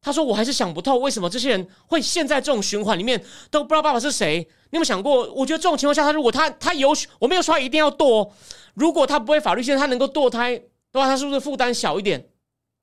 [0.00, 4.38] 他说：“我还是想不透，为什么这些人会陷在这种循环里面，都不知道爸爸是谁。
[4.70, 5.30] 你有没有想过？
[5.32, 8.30] 我觉得这种情况下，他如果他他有，我没有说他一定要堕。
[8.74, 10.56] 如果他不会法律，现在他能够堕胎
[10.92, 12.28] 的话，他是不是负担小一点？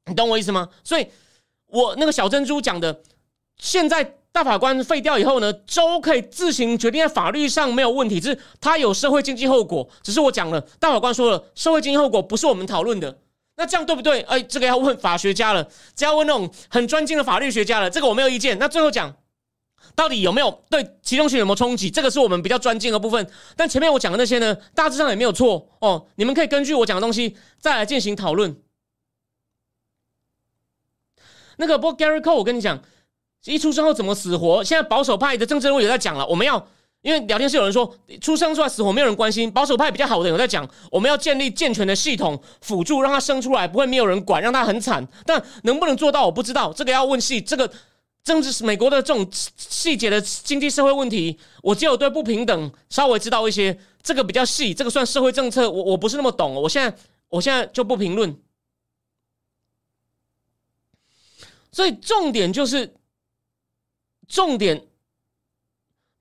[0.07, 0.69] 你懂我意思吗？
[0.83, 1.07] 所以，
[1.67, 3.01] 我那个小珍珠讲的，
[3.57, 9.87] 现在大法官废掉以后呢，州可以自行决定，在法律上没有问题，只是他有社会经济后果。
[10.03, 13.19] 只是我讲了，大法官说了，社会经济后果不是我们讨论的。”
[13.57, 14.21] 那这样对不对？
[14.21, 15.65] 哎，这个要问法学家了，
[15.95, 17.89] 这要问那种很专精的法律学家了。
[17.89, 18.59] 这个我没有意见。
[18.59, 19.15] 那最后讲，
[19.95, 21.89] 到底有没有对其中性有没有冲击？
[21.89, 23.25] 这个是我们比较专精的部分。
[23.55, 26.05] 但前面我讲的那些呢，大致上也没有错哦。
[26.15, 28.61] 你们可以根据我讲的东西再来进行讨论。
[31.57, 32.83] 那个，不过 Gary Cole，我跟你讲，
[33.45, 36.27] 一出生后怎么死活，现在保守派的政治人物也在讲了。
[36.27, 36.67] 我们要。
[37.05, 45.07] 因为聊天室有人说出生出来死活没有人关心，保守派比较好的有在讲，我们要建立健全的系统辅助，让他生出来不会没有人管，让他很惨。
[45.23, 47.39] 但能不能做到我不知道，这个要问细。
[47.39, 47.71] 这个
[48.23, 56.55] 政治美国的这种细节的经济社会问题，我只有对不平等稍微知道一些，这个比较细，这个算社会政策，我我不是那么懂。
[56.55, 56.97] 我现在
[57.29, 58.35] 我现在就不评论。
[61.71, 62.95] 所以重点就是
[64.27, 64.87] 重点。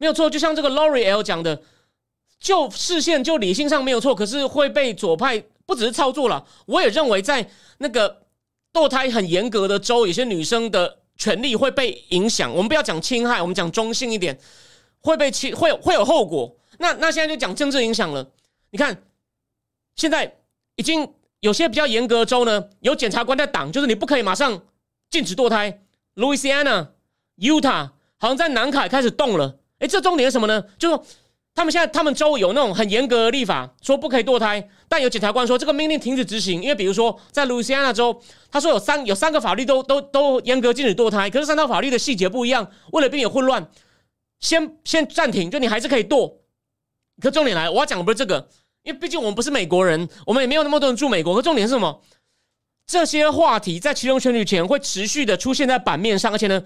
[0.04, 1.62] 没有错，就像这个 Loriel 讲的，
[2.38, 6.46] 就视线就理性上没有错，可是会被左派不只是操作了。
[6.66, 8.26] 我也认为，在那个
[8.70, 12.52] 堕胎很严格的州，有些女生的权利会被影响。
[12.52, 14.38] 我们不要讲侵害，我们讲中性一点，
[15.00, 16.54] 会被侵会会有后果。
[16.76, 18.30] 那那现在就讲政治影响了。
[18.72, 19.04] 你看，
[19.96, 20.36] 现在
[20.76, 24.60] 已经有些比较严格的州呢，有检察官在挡，就是你不可以马上
[25.08, 25.80] 禁止堕胎。
[26.16, 26.88] Louisiana、
[27.38, 29.60] Utah 好像在南卡开始动了。
[29.78, 30.62] 哎，这重点是什么呢？
[30.78, 31.04] 就说
[31.54, 43.68] 他们现在他们州有那种很严格的立法，说不可以堕胎，但有检察官说这个命令停止执行，因为比如说在路易斯安那州，他说有三有三个法律都都都严格禁止堕胎，可是三套法律的细节不一样，为了避免混乱，
[44.40, 46.38] 先先暂停，就你还是可以堕。
[47.22, 48.48] 可重点来，我要讲的不是这个，
[48.82, 51.36] 因为毕竟我们不是美国人，我们也没有那么多人住美国。
[51.36, 52.02] 可重点是什么？
[52.84, 56.62] 这些话题在其中选举前会持续的出现在版面上，而且呢。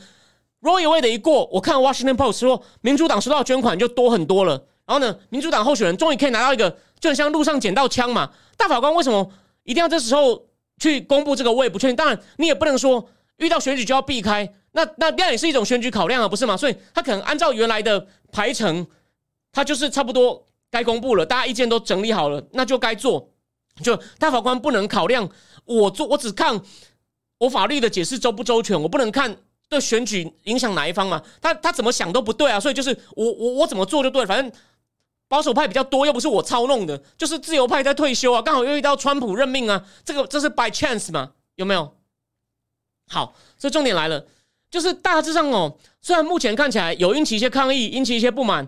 [0.60, 4.52] Roy Wade 的一过，我看 Washington Post 说，民主党收到捐款就多很多了。
[4.86, 8.30] 然后呢，民主党候选人终于可以拿到一个，就很像路上捡到枪嘛。
[8.56, 9.30] 大法官为什么
[9.64, 10.46] 一定要这时候
[10.80, 11.52] 去公布这个？
[11.52, 11.94] 我也不确定。
[11.94, 16.56] 当然，你也不能说遇到选举就要避开，那那那也是一种选举考量啊，不是吗？
[16.56, 18.86] 所以他可能按照原来的排程，
[19.52, 23.30] 他就是差不多该公布了，大家意见都整理好了，那就该做。
[23.84, 25.28] 就大法官不能考量
[25.66, 26.60] 我做，我只看
[27.38, 29.36] 我法律的解释周不周全，我不能看。
[29.68, 31.22] 对选举影响哪一方嘛？
[31.40, 32.58] 他他怎么想都不对啊！
[32.58, 34.50] 所以就是我我我怎么做就对，反正
[35.28, 41.32] 保守派比较多，又不是我操弄的，就是自由派在退休啊，刚好又遇到川普任命啊，这个这是 by chance 嘛？
[41.56, 41.94] 有没有？
[43.08, 44.24] 好，这重点来了，
[44.70, 48.66] 就是大致上哦，虽然目前看起来有引起一些抗议，引起一些不满，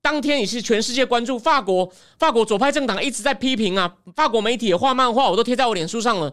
[0.00, 6.32] 当天也是全世界关注，法国法国左派政党一直在批评啊，法国媒体也画漫画，我都贴在我脸书上了。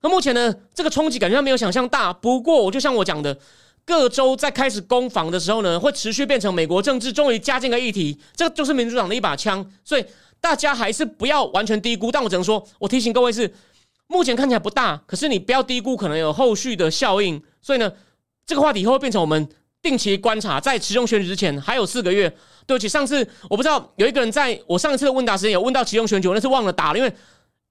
[0.00, 2.12] 那目前呢，这个冲击感觉没有想象大。
[2.12, 3.36] 不过，我就像我讲的，
[3.84, 8.16] 各州在开始攻防的时候呢，会持续变成美国政治终于加进个议题。
[8.36, 10.04] 这个就是民主党的一把枪，所以
[10.40, 12.12] 大家还是不要完全低估。
[12.12, 13.52] 但我只能说，我提醒各位是，
[14.06, 17.42] 目前看起来不大，可是你不要低估，可能有后续的效应。
[17.60, 17.92] 所以呢，
[18.46, 19.48] 这个话题以后会变成我们
[19.82, 22.32] 定期观察，在其中选举之前还有四个月。
[22.68, 27.12] 对不起，上次我不知道有一个人在我上一次的问答时间有问到其中选举，我那次忘了答了，因为。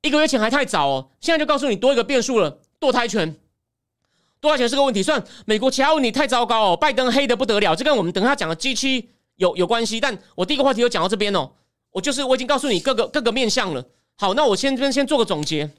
[0.08, 3.36] 一个月前还太早哦，现在就告诉你多一个变数了，堕胎权，
[4.42, 5.04] 堕胎权是个问题。
[5.04, 10.00] 虽然美国其他问题太糟糕哦，拜登黑的不得了，这跟我们等下讲的 G 七有有关系。
[10.00, 11.52] 但我第一个话题就讲到这边哦，
[11.92, 13.86] 我就是我已经告诉你各个各个面向了。
[14.16, 15.70] 好，那我先这边先做个总结。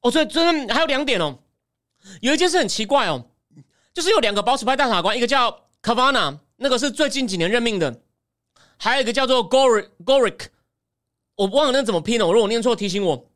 [0.00, 1.38] 哦，所以真的还有两点哦，
[2.22, 3.26] 有一件事很奇怪哦，
[3.92, 8.00] 就是有两个保守派大法官，一个叫 Kavana，那个是最近几年任命的，
[8.76, 10.46] 还有一个叫做 gorigoric
[11.36, 13.30] 我忘了那怎么拼了，我如果念错提醒我。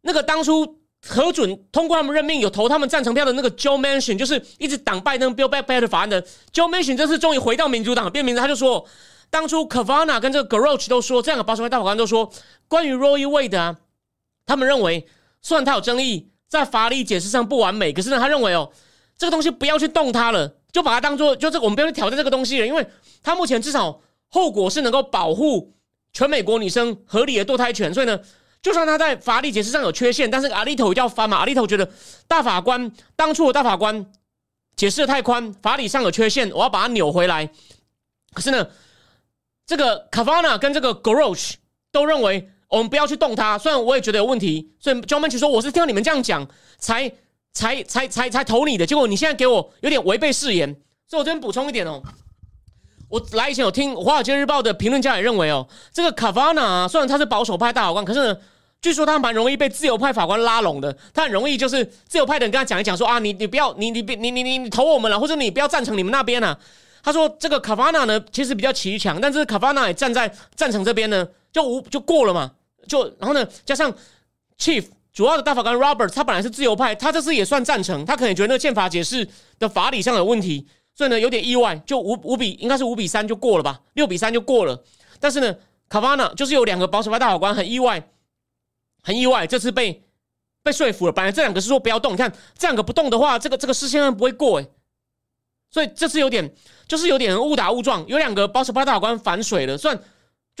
[0.00, 6.22] 那个当初核准通过他们任命有投他们赞成票的那个 Joe Manchin，就是一直挡拜登 Bill Back Better 法案的
[6.52, 8.86] Joe Manchin，这次终于回到民主党变名字，他就说，
[9.28, 12.32] 当初 Kavana 跟这个 Goroch 都说，这两个保守派大法官都说，
[12.66, 13.76] 关于 Roe Wade 啊，
[14.44, 15.06] 他们认为。
[15.42, 18.70] 虽然他有争议，在法理解释上不完美，可是呢，他认为哦，
[19.16, 22.86] 这个东西不要去动它了，就把它当做，就是我们不要去挑战这个东西了，因为
[23.22, 25.74] 他目前至少后果是能够保护
[26.12, 28.20] 全美国女生合理的堕胎权，所以呢，
[28.62, 31.90] 就算他在法理解释上有缺陷，但是阿利头要翻嘛，阿利头觉得
[32.26, 34.06] 大法官当初的大法官
[34.76, 37.50] 解释的太宽，法理上有缺陷，我要把它扭回来。
[38.32, 38.68] 可是呢，
[39.66, 41.54] 这个卡瓦纳跟这个 Goroch
[41.92, 42.50] 都认为。
[42.70, 46.46] 我们不要去动它，虽然我也觉得有问题，所以 John m a n c h 说我是听到你们这样讲
[46.78, 47.12] 才
[47.52, 50.72] 才才才才投你的，结果你现在给我有点违背誓言，
[51.06, 52.02] 所以我这边补充一点哦，
[53.08, 58.36] 我来以前有听《华尔街日报》的评论家也认为哦，这个卡夫纳虽然他是保守派大法官，可是呢，
[58.80, 66.58] 据说他蛮容易被自由派法官拉拢的，他很容易就是自由派的人跟他讲一讲说啊，你你不要你你你你你你投我们了，或者你不要赞成你们那边啊。
[67.02, 72.52] 他说这个卡夫纳呢其实比较骑强，但是卡夫纳也站在赞成这边呢，就无就过了嘛。
[72.86, 73.92] 就然后呢，加上
[74.58, 84.84] Chief 主要的大法官 Robert，他本来是自由派，他这次也算赞成，他可能觉得那个宪法解释的法理上有问题，所以呢有点意外，就五五比应该是五比三就过了吧，六比三就过了。
[85.18, 85.56] 但是呢，
[85.88, 88.08] 卡巴纳就是有两个保守派大法官很意外，
[89.02, 90.02] 很意外，这次被
[90.62, 91.12] 被说服了。
[91.12, 94.70] 本来这两个是说不要动，你看这两个不动的话，这个这个事宪案不会过诶。
[95.72, 96.52] 所以这次有点
[96.86, 100.00] 就是有点误打误撞，有两个保守派大法官反水了，算。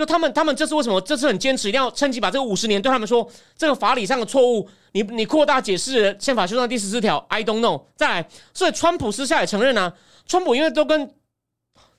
[0.00, 7.82] 就他们，他们这次为什么这次很坚持，一定要趁机把这个五十年对他们说这个法理上的错误，你你扩大解释宪法修正第十四条，I don't know。
[7.96, 9.92] 再来，所以川普私下也承认啊，
[10.24, 11.12] 川普因为都跟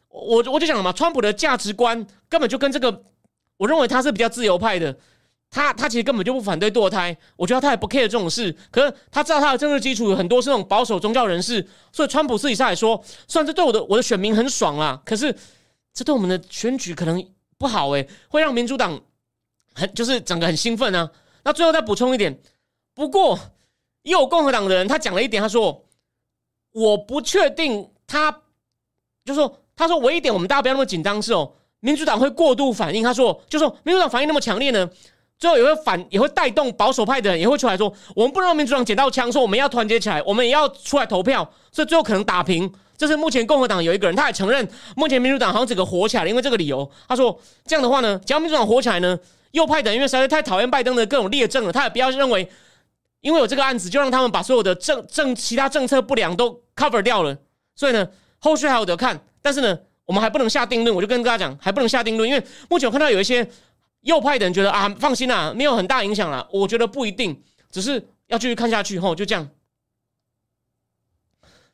[0.09, 3.03] 我我就讲了嘛，川普的价值观根本就跟这个，
[3.57, 4.97] 我认为他是比较自由派的，
[5.51, 15.35] 他他其实根本就不反对堕胎，我觉得他也不 care 这种事，可是他知道他的政治基础有很多是那种保守宗教人士，所以川普私底下也说，虽然这对我的我的选民很爽啦，可是
[15.93, 17.23] 这对我们的选举可能。
[17.61, 18.99] 不好诶，会让民主党
[19.75, 21.11] 很就是整个很兴奋啊。
[21.43, 22.41] 那最后再补充一点，
[22.95, 23.39] 不过
[24.01, 25.85] 也有共和党的人他讲了一点，他说
[26.73, 28.41] 我不确定他，
[29.23, 33.03] 就说他说唯一点我们大家不要那么紧张是哦，民主党会过度反应。
[33.03, 34.89] 他说就说民主党反应那么强烈呢，
[35.37, 42.73] 最后也会反也会带动保守派的人也会出来说，我们不能让民主党捡到枪，说我们要团结起来，我们也要出来投票，所以最后可能打平。
[43.01, 46.87] 这是目前共和党有一个人，他也承认，目前民主党好像整个火起来了，因为这个理由。
[47.07, 47.35] 他说
[47.65, 49.17] 这样的话呢，只要民主党火起来呢，
[49.53, 52.47] 右派的因为实在太讨厌拜登的各种劣政了，他也不要认为，
[53.21, 57.35] 因为有这个案子，就让他们把所有的政政其他政策不良都 cover 掉了。
[57.75, 59.19] 所以呢，后续还有得看。
[59.41, 60.95] 但是呢，我们还不能下定论。
[60.95, 63.49] 我就跟大家讲，还不能下定论，因为目前我看到有一些
[64.01, 66.47] 右派的人觉得啊，放心啦，没有很大影响啦。
[66.53, 67.41] 我觉得不一定，
[67.71, 68.99] 只是要继续看下去。
[68.99, 69.49] 吼，就这样。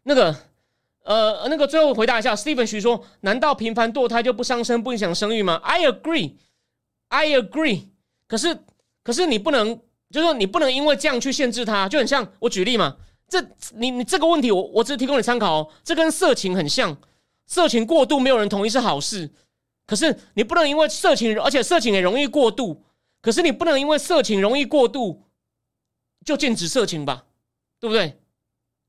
[0.03, 0.33] 那个。
[1.07, 7.83] 呃，那个最后回答一下，Steven 徐说：“难道频繁堕胎就不伤身、不影响生育吗？”I agree，I agree。
[8.27, 8.59] 可是，
[9.05, 9.73] 可是你不能，
[10.09, 12.97] 就是说你不能因为这样去限制他，就很像我举例嘛。
[13.29, 13.41] 这
[13.75, 15.69] 你你这个问题，我我只是提供你参考哦。
[15.81, 16.97] 这跟色情很像，
[17.45, 19.31] 色情过度没有人同意是好事。
[19.85, 22.83] 可是你不能因为色情，而且色情也容易过度。
[23.21, 25.23] 可是你不能因为色情容易过度，
[26.25, 27.23] 就禁止色情吧？
[27.79, 28.19] 对不对？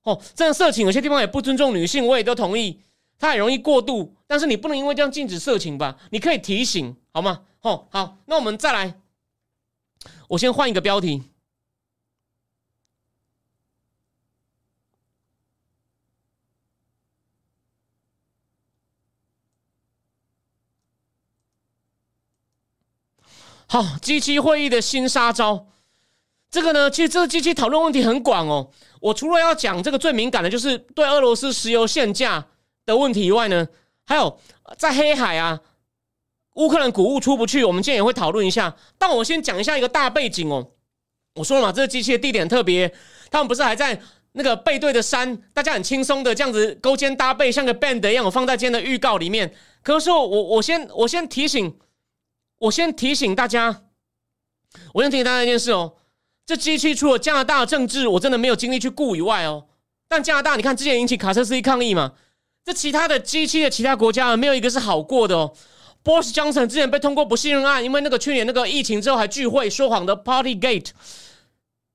[0.08, 2.80] 哦，这样色情有些地方也不尊重女性，我也都同意。
[3.18, 5.98] 它很容易过度，但是你不能因为这样禁止色情吧？
[6.10, 7.42] 你可以提醒，好吗？
[7.60, 8.94] 哦，好，那我们再来，
[10.28, 11.24] 我先换一个标题。
[23.66, 25.66] 好，机器会议的新杀招。
[26.50, 28.70] 这个呢，其实这个机器讨论问题很广哦。
[29.00, 32.46] 我除了要讲这个最敏感的，就是对俄罗斯石油限价
[32.84, 33.66] 的问题以外呢，
[34.04, 34.38] 还有
[34.76, 35.60] 在黑海啊，
[36.54, 38.76] 乌克兰谷物出不去，我们今天也会讨论一下。
[38.98, 40.72] 但我先讲一下一个大背景哦。
[41.34, 42.92] 我说了嘛，这个机器的地点特别，
[43.30, 44.00] 他们不是还在
[44.32, 48.24] 那个背对的山，大家很轻松的这样子勾肩搭背，像个 band 一样。
[48.24, 49.54] 我放在今天的预告里面。
[49.82, 51.78] 可是我我先我先提醒，
[52.58, 53.84] 我先提醒大家，
[54.94, 55.94] 我先提醒大家一件事哦。
[56.48, 59.66] 这机器除了加拿大的政治，我真的没有精力去顾以外哦，
[60.08, 62.14] 但加拿大，你看之前引起卡车司机抗议嘛，
[62.64, 65.52] 这其他的机器的其他国家没有一个是好过的哦。
[66.02, 70.88] Boris Johnson 之前被通过不信任案，因为那个去年那个疫情之后还聚会说谎的 Party Gate。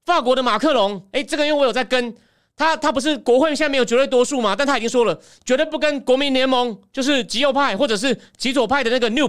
[0.05, 2.15] 法国的马克龙，哎，这个因为我有在跟
[2.55, 9.27] 他，他不是国会现在没有绝对多数嘛，但他已经说了，绝对不跟国民联盟，就是极右派或者是极左派的那个 New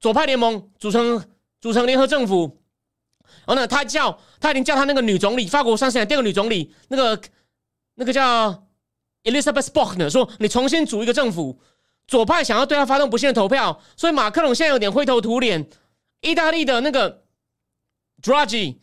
[0.00, 1.22] 左派联盟组成
[1.60, 2.63] 组成联合政府。
[3.46, 7.20] 然后呢，他叫他已经叫他那个女总理，法国三十年第二个女总理，那个
[7.94, 8.66] 那个叫
[9.24, 11.58] Elizabeth Bork 呢，说你重新组一个政府，
[12.06, 15.68] 左派想要对他发动不信任投票，所以马克龙现在有点灰头土脸。
[16.20, 17.22] 意大利的那个
[18.22, 18.76] Draghi。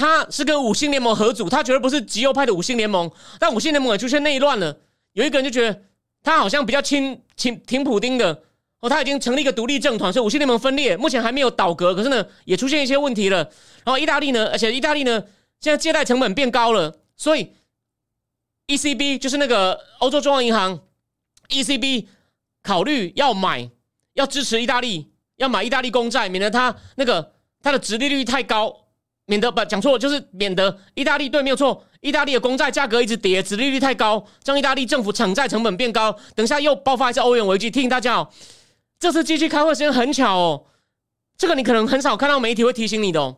[0.00, 3.10] 他是跟五星联盟合组，他绝对不是极右派的五星联盟。
[3.40, 4.78] 但五星联盟也出现内乱了，
[5.14, 5.82] 有一个人就觉得
[6.22, 8.44] 他好像比较亲亲挺普丁的
[8.80, 13.38] 哦，他已经成立一个独立政团，所以五星联盟分裂，目前还没有倒戈，可是呢也出现一些问题了。
[13.84, 15.22] 然后意大利呢，而且意大利呢
[15.60, 17.52] 现在借贷成本变高了，所以
[18.68, 20.80] ECB 就是那个欧洲中央银行
[21.48, 22.06] ，ECB
[22.62, 23.70] 考虑要买
[24.14, 28.84] 要支持意大利，要买意大利公债，免得它那个它的殖利率太高。
[29.30, 36.18] 免得不讲错，就是免得意大利对没有错，意大利的公债价格一直跌，殖利率太高，让意大利政府偿债成本变高。
[36.34, 37.70] 等下又爆发一次欧元危机。
[37.70, 38.30] 提醒大家哦，
[38.98, 40.64] 这次机器开会时间很巧哦，
[41.36, 43.36] 这个你可能很少看到媒体会提醒你的哦，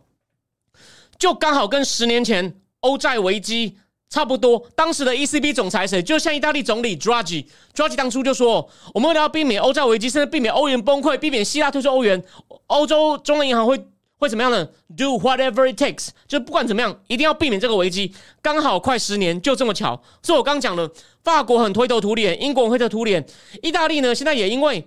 [1.19, 3.77] 就刚好跟十年前欧债危机
[4.09, 4.67] 差不多。
[4.75, 6.03] 当时的 ECB 总裁谁？
[6.03, 12.23] 就像意大利总理 Draghi，Draghi 当初就说，我们为了要避免欧债危机，甚至避免欧元崩溃，避免希腊退出欧元，
[12.67, 13.87] 欧洲中央银行会。
[14.21, 18.15] 会怎么样呢？Do whatever it takes，就不管怎么样，一定要避免这个危机。
[18.43, 19.99] 刚好快十年，就这么巧。
[20.23, 20.93] 所以我刚讲了，
[21.25, 23.27] 法国很灰头土脸，英国灰头土脸，
[23.63, 24.87] 意大利呢，现在也因为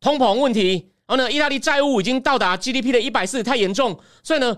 [0.00, 3.98] 通膨问题，然后呢，意大利债务已经到达 GDP 的一百四，太严重。
[4.22, 4.56] 所以呢，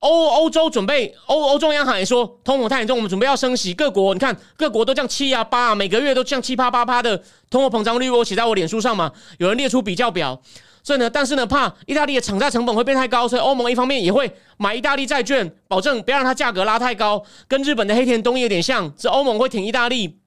[0.00, 3.74] 欧欧洲准备，欧欧洲央行也说通膨太严重，我们准备要升息。
[3.74, 9.12] 各国你看，各国都降七啊八啊，每个月都降七八八八的通货膨胀率，我写在我脸书上嘛。
[9.38, 10.40] 有人列出比较表。
[10.84, 20.18] 所以呢，但是呢，怕意大利的厂债成本会变太高，所以欧盟一方面也会买意大利债券，保证不要让它价格拉太高，跟日本的黑田东彦有点像，是欧盟会挺意大利，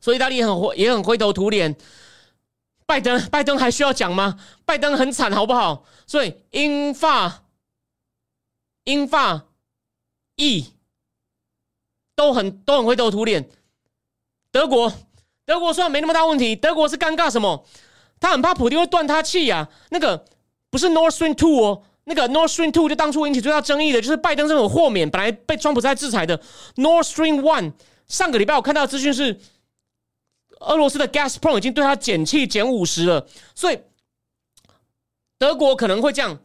[0.00, 1.74] 所以意大利很灰，也很灰头土脸。
[2.88, 4.38] 拜登，拜登还需要讲吗？
[4.64, 5.84] 拜登很惨，好不好？
[6.06, 7.44] 所以英法、
[8.84, 9.42] 英法、
[10.36, 10.72] 意
[12.16, 13.46] 都很都很灰头土脸。
[14.50, 14.90] 德国，
[15.44, 17.66] 德国虽然没那么大问题，德国是尴尬什么？
[18.18, 20.24] 他很怕普京会断他气呀，那个
[20.70, 26.38] 不是 North Stream Two 哦，那个 Nord Stream Two 就当初引起最大争议的，就是拜登政府豁免，本来被川普在制裁的
[26.76, 27.74] Nord Stream One。
[28.06, 29.38] 上个礼拜我看到的资讯是，
[30.60, 33.78] 俄罗斯的 Gasprom 已经对他减气减五十了，所以
[35.38, 36.38] 德国可能会这样，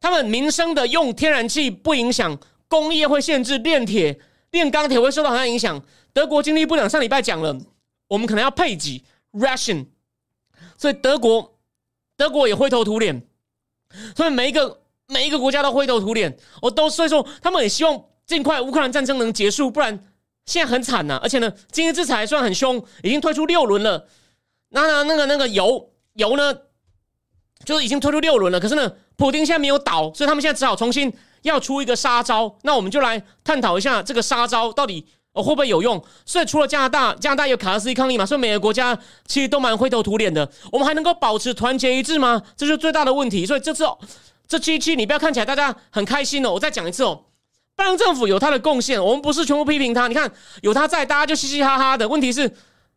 [0.00, 5.82] 他们民生的用天然气不影响，工业会限制炼铁、炼钢铁会受到很大影响。
[6.12, 7.56] 德国经济部长上礼拜讲了，
[8.08, 9.86] 我们可能要配给 ration。
[10.76, 11.58] 所以德国，
[12.16, 13.22] 德国也灰头土脸，
[14.16, 16.36] 所以每一个每一个国家都灰头土脸。
[16.62, 20.09] 我都所以说，他们也希望尽快乌克兰战争能结束，不然
[20.46, 21.18] 现在很惨呐。
[21.22, 24.06] 而且呢，经济制裁还算很凶，已经推出六轮了。
[24.70, 26.54] 那那那个那个油油呢，
[27.64, 28.60] 就是已经推出六轮了。
[28.60, 31.12] 可是呢，普京现在没有倒，所以他们现在只好重新
[31.42, 32.58] 要出一个杀招。
[32.62, 35.06] 那我们就来探讨一下这个杀招到底。
[35.32, 36.04] 会不会有用？
[36.26, 38.26] 所以除了加拿大，加拿大有卡斯基抗议嘛？
[38.26, 40.46] 所以每个国家其实都蛮灰头土脸的。
[40.72, 42.42] 我们还能够保持团结一致吗？
[42.56, 43.46] 这就是最大的问题。
[43.46, 43.84] 所以这次
[44.48, 46.50] 这期期你不要看起来大家很开心哦。
[46.50, 47.26] 我再讲一次哦，
[47.80, 50.06] 拜登政府有他的贡献，我们不是全部批评他。
[50.06, 52.06] 你看有他在，大家就嘻嘻哈哈的。
[52.06, 52.46] 问题是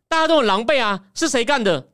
[0.08, 1.88] 大家都很狼狈啊，是谁干的？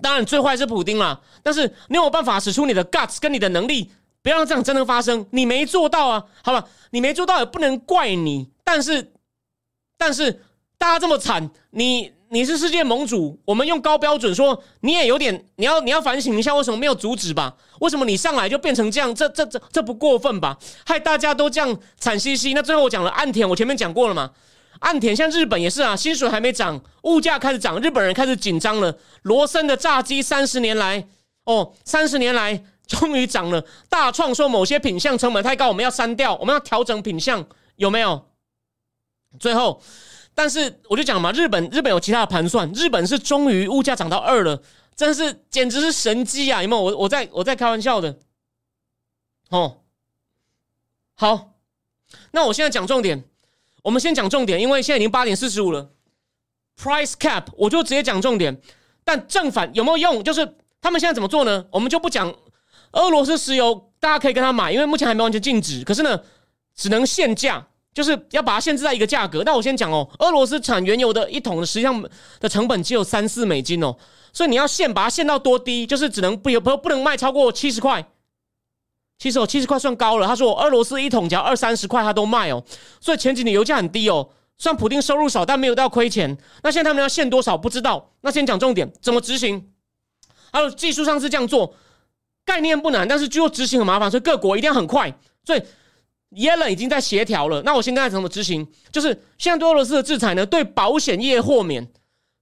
[0.00, 1.20] 当然最坏是普丁啦。
[1.42, 3.92] 但是你有办法使出你的 guts 跟你的能力，
[4.22, 5.26] 不要让这样真的发生。
[5.32, 9.12] 你没做到啊，好了，你没做到也不能怪你，但是。
[9.98, 10.42] 但是
[10.76, 17.56] 大家这么惨，你你是世界盟主，我们用高标准说，你也有点，你要你要反省一下，为什么没有阻止吧？
[17.80, 19.14] 为什么你上来就变成这样？
[19.14, 20.58] 这这这这不过分吧？
[20.84, 22.52] 害大家都这样惨兮兮。
[22.52, 24.30] 那最后我讲了岸田，我前面讲过了嘛？
[24.80, 28.98] 岸田像日本也是啊，薪水还没涨，物价开始涨，日本人开始紧张了。
[29.22, 31.06] 罗森的炸鸡三十年来，
[31.44, 33.64] 哦，三十年来 终于涨了。
[33.88, 37.46] 大创说某些品相成本太高，我们要删掉，我们要调整品相，
[37.76, 38.26] 有没有？
[39.38, 39.82] 最后，
[40.36, 44.62] 但是我就讲嘛，日本日本有其他的盘算，日本是终于物价涨到二了，
[44.94, 46.62] 真是简直是神机啊！
[46.62, 46.82] 有没有？
[46.82, 48.18] 我我在我在开玩笑的，
[49.48, 49.78] 哦，
[51.14, 51.54] 好，
[52.32, 53.24] 那我现在讲重点，
[53.82, 55.90] 我们先讲重点，因为现在已经八点四十五了
[56.78, 58.60] ，price cap，我就直接讲重点。
[59.04, 60.22] 但正反有没有用？
[60.22, 61.64] 就是他们现在怎么做呢？
[61.70, 62.34] 我们就不讲
[62.92, 66.20] 俄罗斯石油，大家可以跟他买，因为目前还没完全禁止，可是呢，
[66.74, 67.66] 只能限价。
[67.96, 69.42] 就是要把它限制在一个价格。
[69.42, 72.06] 那我先讲哦，俄罗斯产原油的一桶的实际上
[72.38, 73.96] 的成本只有三四美金哦，
[74.34, 78.06] 所以你要限把它限到多低，就是只能不不不能卖超过七十块。
[79.18, 80.26] 其实哦，七十块算高了。
[80.26, 82.62] 他说，俄罗斯一桶只要二三十块，他都卖哦。
[83.00, 84.28] 所以前几年油价很低哦，
[84.58, 86.36] 虽然普丁收入少，但没有到亏钱。
[86.62, 87.56] 那现在他们要限多少？
[87.56, 88.12] 不知道。
[88.20, 89.70] 那先讲重点，怎么执行？
[90.52, 91.74] 还有技术上是这样做，
[92.44, 95.10] 概念不难，但是最后执行很麻烦，所以各国一定要很快。
[95.46, 95.62] 所以
[96.30, 97.62] 耶伦已经在协调了。
[97.62, 98.66] 那我先跟大家怎么执行？
[98.92, 99.08] 就是
[99.38, 101.86] 现在对俄罗斯的制裁呢，对保险业豁免，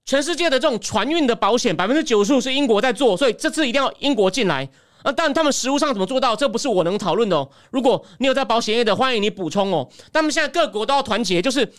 [0.05, 4.68] 全世界的这种船运的保险，百分之九十五是英国在做，所以这次一定要英国进来。
[5.03, 6.35] 啊，但他们实物上怎么做到？
[6.35, 7.51] 这不是我能讨论的哦。
[7.70, 9.87] 如果你有在保险业的，欢迎你补充哦。
[10.11, 11.70] 他们现在各国都要团结，就是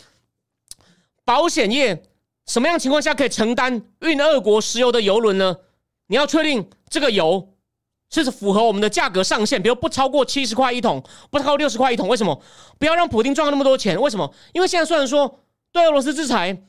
[1.24, 2.04] 保险业
[2.46, 5.58] 什么样情况下可以承担运俄国石油的油轮呢？
[6.06, 7.55] 你要确定这个油
[8.10, 12.08] 是符合我们的价格上限，比如不超过七十块一桶，不超过六十块一桶。
[12.08, 12.42] 为什么？
[12.80, 14.00] 不要让普京赚那么多钱。
[14.00, 14.34] 为什么？
[14.54, 15.40] 因为现在虽然说
[15.72, 16.64] 对俄罗斯制裁，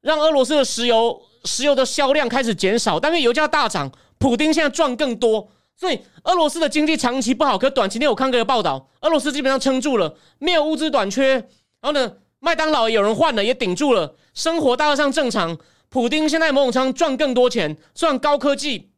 [0.00, 5.48] 让俄罗斯的石油石油的销量开始减少，但是油价大涨，普京现在赚更多。
[5.76, 11.34] 所以俄罗斯的经济长期不好，可短期内我看过一个报道，俄罗斯基本上撑住了，没有物资短缺。
[11.34, 11.48] 然
[11.82, 15.56] 后呢，麦当劳有人换了，也顶住了，生活大致上正常。
[15.88, 18.90] 普丁现在某种程度赚更多钱，虽然高科技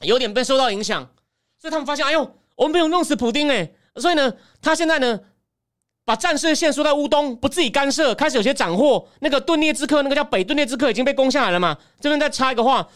[0.00, 1.08] 有点被受到影响，
[1.64, 3.66] 所以他们发现，哎呦，我们没有弄死普丁哎。
[3.96, 5.18] 所以呢，他现在呢，
[6.04, 9.08] 把战事线缩在乌东，不自己干涉，开始有些斩获。
[9.20, 11.74] 那个顿涅茨克，那个叫北顿涅茨克已经被攻下来了嘛？
[11.98, 12.86] 这边再插一个话。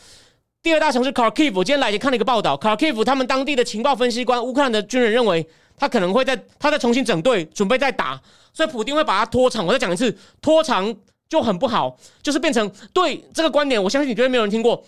[0.63, 5.49] 第二大城市卡尔基夫，我今天来也看了一个报道，卡尔基夫他们当地的情报分析官，乌克兰的军人认为
[5.79, 8.21] 他可能会在他在重新整队，准备再打，
[8.53, 9.65] 所以普丁会把他拖长。
[9.65, 10.95] 我再讲一次，拖长
[11.27, 14.85] 就很不好，就是变成对这个观点，我相信你绝对没有人听过，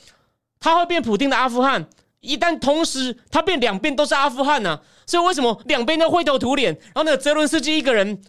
[0.58, 1.88] 他会变普丁的阿富汗。
[2.20, 6.72] 一旦同时他变两边都是阿富汗呢，所以为什么两边都灰头土脸？
[6.72, 8.22] 然后那个泽伦斯基一个人，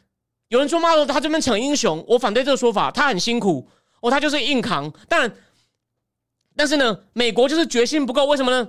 [0.49, 3.69] 有人说骂说他这边逞英雄，我反对这个说法，他很辛苦
[4.01, 5.31] 哦，他就是硬扛，但。
[6.53, 8.67] 但是呢，美国就是决心不够，为什么呢？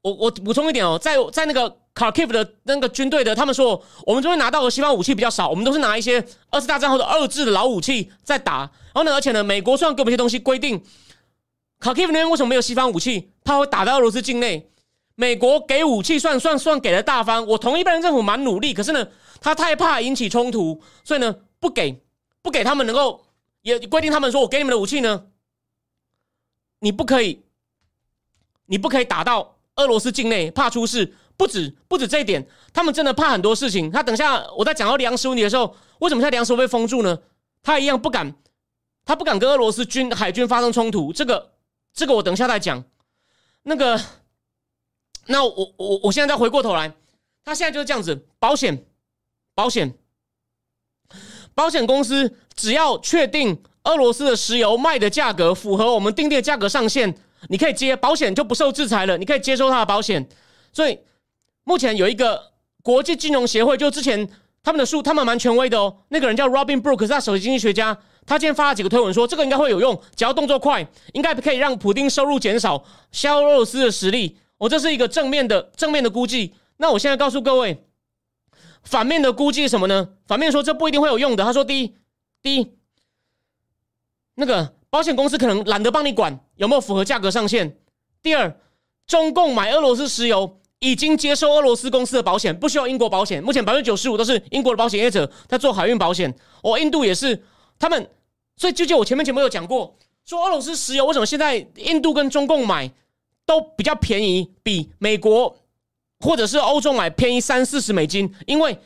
[0.00, 8.60] 我我补充一点哦，在在那个卡凯夫的那个军队的，他们说我们这边拿到的西方武器比较少，我们都是拿一些二次大战后的二制的老武器在打。
[8.60, 10.82] 然后呢，而且呢，美国虽然给我们一些东西，规定
[11.82, 13.32] Kharkiv 那边为什么没有西方武器？
[13.42, 14.70] 怕会打到俄罗斯境内。
[15.16, 19.08] 美国给武器算算算给的大方，我同意拜登政府蛮努力，可是呢，
[19.40, 22.00] 他太怕引起冲突，所以呢，不给
[22.40, 23.24] 不给他们能够
[23.62, 25.24] 也规定他们说我给你们的武器呢。
[26.78, 27.42] 你不可以，
[28.66, 31.14] 你不可以打到俄罗斯境内，怕出事。
[31.36, 33.90] 不止不止这一点，他们真的怕很多事情。
[33.90, 37.18] 他等下我在讲到粮食问题的时候，为什么现在粮食被封住呢？
[37.62, 38.32] 他一样不敢，
[39.04, 41.12] 他不敢跟俄罗斯军海军发生冲突。
[41.12, 41.52] 这个
[41.94, 42.84] 这个我等下再讲。
[43.62, 44.00] 那个，
[45.26, 46.92] 那我我我现在再回过头来，
[47.44, 48.84] 他现在就是这样子，保险
[49.54, 49.94] 保险
[51.54, 53.62] 保险公司只要确定。
[53.84, 57.12] 俄罗斯的石油卖的价格符合我们订定的价格上限，
[57.48, 59.18] 你可以接保险就不受制裁了。
[59.18, 60.24] 你可以接收他的保险。
[60.72, 60.96] 所以
[61.64, 64.30] 目前有一个国际金融协会，就之前
[64.62, 65.96] 他们的数，他们蛮权威的哦。
[66.10, 67.98] 那个人叫 Robin Brook，是他首席经济学家。
[68.24, 74.38] 他今天发了几个推文，说这个应该会有用，只要动作快，应该可以让普丁收入减少，削弱俄罗斯的实力。
[74.58, 76.54] 我这是一个正面的正面的估计。
[76.76, 77.84] 那我现在告诉各位，
[78.84, 80.10] 反面的估计是什么呢？
[80.26, 81.44] 反面说这不一定会有用的。
[81.44, 81.94] 他说，第一，
[82.42, 82.72] 第一。
[84.34, 87.76] 那个保险公司可能懒得帮你管有没有符合价格上限。
[88.22, 88.56] 第二，
[89.06, 93.42] 中共买俄罗斯石油已经接受俄罗斯公司的保险，不需要英国保险。
[93.42, 96.34] 目前百分之九十五都是英国的保险业者在做海运保险。
[96.62, 97.40] 哦，印度也是，
[97.82, 98.08] 他们
[98.56, 99.92] 所以就就我前面节目有讲过，
[100.24, 102.88] 说俄罗斯石油为什么现在印度跟中共买
[103.44, 105.58] 都比较便宜，比美国
[106.20, 108.78] 或者是欧洲买便宜三四十美金，因为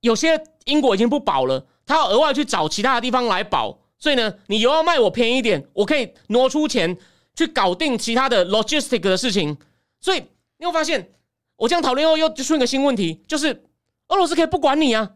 [0.00, 3.76] 有些英国已经不保了，他要额外去找其他的地方来保。
[3.98, 6.96] 所以呢，你油要卖我便宜一点，我可以挪出钱
[7.34, 9.58] 去搞定其他的 logistic 的事情。
[10.00, 10.22] 所以
[10.58, 11.10] 你会发现，
[11.56, 13.64] 我这样讨论后又就出一个新问题，就是
[14.06, 15.10] 俄罗斯可以不管你啊，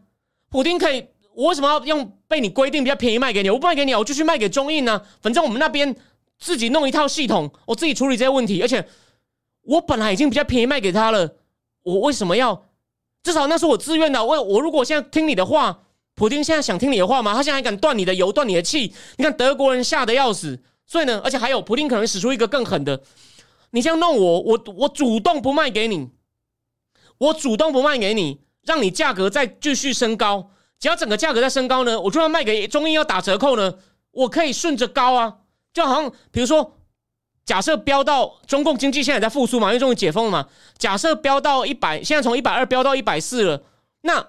[0.49, 3.49] 普京可以，我为什么要用被你规定比较便宜卖给你？
[3.49, 5.01] 我不卖给你，我就去卖给中印呢？
[5.21, 5.95] 反正我们那边
[6.39, 8.87] 自己弄一套系统，我自己处理这些问题，而且
[9.61, 11.35] 我本来已经比较便宜卖给他了，
[11.83, 12.65] 我为什么要？
[13.23, 14.23] 至少那是我自愿的。
[14.23, 15.81] 我我如果现在听你的话。
[16.17, 17.33] 普京现在想听你的话吗？
[17.33, 18.93] 他现在还敢断你的油、断你的气？
[19.17, 23.03] 你看德国人吓得要死，所以呢，而且还有普京可能使出一个更狠的，
[23.71, 26.07] 你这样弄我，我我主动不卖给你，
[27.17, 30.51] 我主动不卖给你，让你价格再继续升高。
[30.79, 33.73] 只要整个价格在升高呢，我就算卖给中印要打折扣呢，
[34.11, 35.37] 我可以顺着高啊。
[35.73, 36.77] 就好像比如说，
[37.45, 40.47] 假设飙到中共经济现在在复苏嘛，因为终于解封了嘛。
[40.77, 43.63] 假设飙到一百，现在从一百二飙到一百四了，
[44.01, 44.27] 那。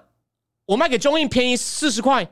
[0.67, 2.29] 我卖给中印便宜四十块，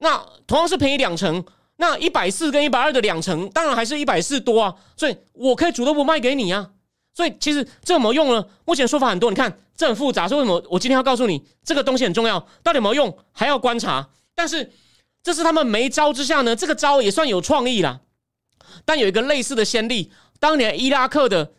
[0.00, 1.42] 那同样是便宜两成，
[1.76, 6.72] 那一百四跟一百二的两成，当然还是一百四多啊，所以我可以主动不卖给你啊。
[7.14, 8.44] 所以其实这有没有用呢？
[8.64, 12.40] 目前说法很多，你看这很复杂，所以为什么我今天要告诉你这个东西很重要？
[12.62, 14.10] 到底有没有用，还要观察。
[14.34, 14.72] 但是
[15.22, 18.00] 这是他们没招之下呢，这个招也算有创意啦。
[18.84, 20.10] 但有一个类似的先例，
[20.40, 21.52] 当年伊拉克的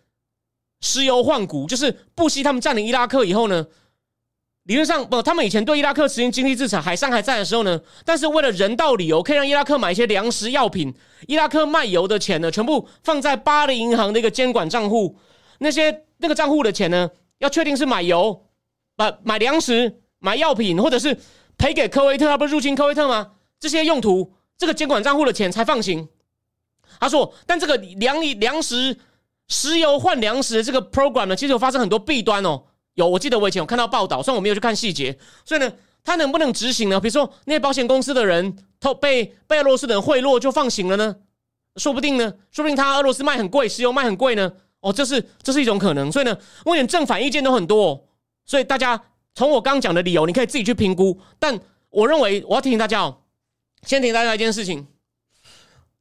[0.81, 3.65] 石油换股，就是布希他们占领伊拉克以后呢，
[4.63, 10.93] 理论上不，他们以前对伊拉克实行经济制裁，海上还在的时候呢，但是为了人道理由，可以让伊拉克买一些粮食药品，
[11.27, 15.17] 伊拉克卖油的钱呢，全部放在巴黎银行的一个监管账户。
[15.59, 17.09] 那些那个账户的钱呢？
[17.39, 18.45] 要确定是买油、
[18.95, 21.17] 买买粮食、买药品，或者是
[21.57, 23.31] 赔给科威特，他不是入侵科威特吗？
[23.59, 26.07] 这些用途，这个监管账户的钱才放行。
[26.99, 28.97] 他说，但这个粮粮食、
[29.49, 32.63] 石油换粮食这个 program 呢，其实有发生很多弊端哦。
[32.93, 35.73] 有，我记得我以前有看到报道，虽然我没有去看细节，所以呢，
[36.05, 37.01] 他能不能执行呢？
[37.01, 41.17] 比如说，那些保险公司的人偷被被俄罗斯的人贿赂就放行了呢？
[41.75, 44.53] 说不定呢，说不定他俄罗斯卖很贵，石油卖很贵呢？
[44.85, 48.07] 哦，这是这是一种可能，所以呢，目前正反意见都很多，
[48.45, 49.01] 所以大家
[49.33, 51.19] 从我刚讲的理由，你可以自己去评估。
[51.39, 51.59] 但
[51.89, 53.17] 我认为，我要提醒大家哦，
[53.81, 54.85] 先提醒大家一件事情，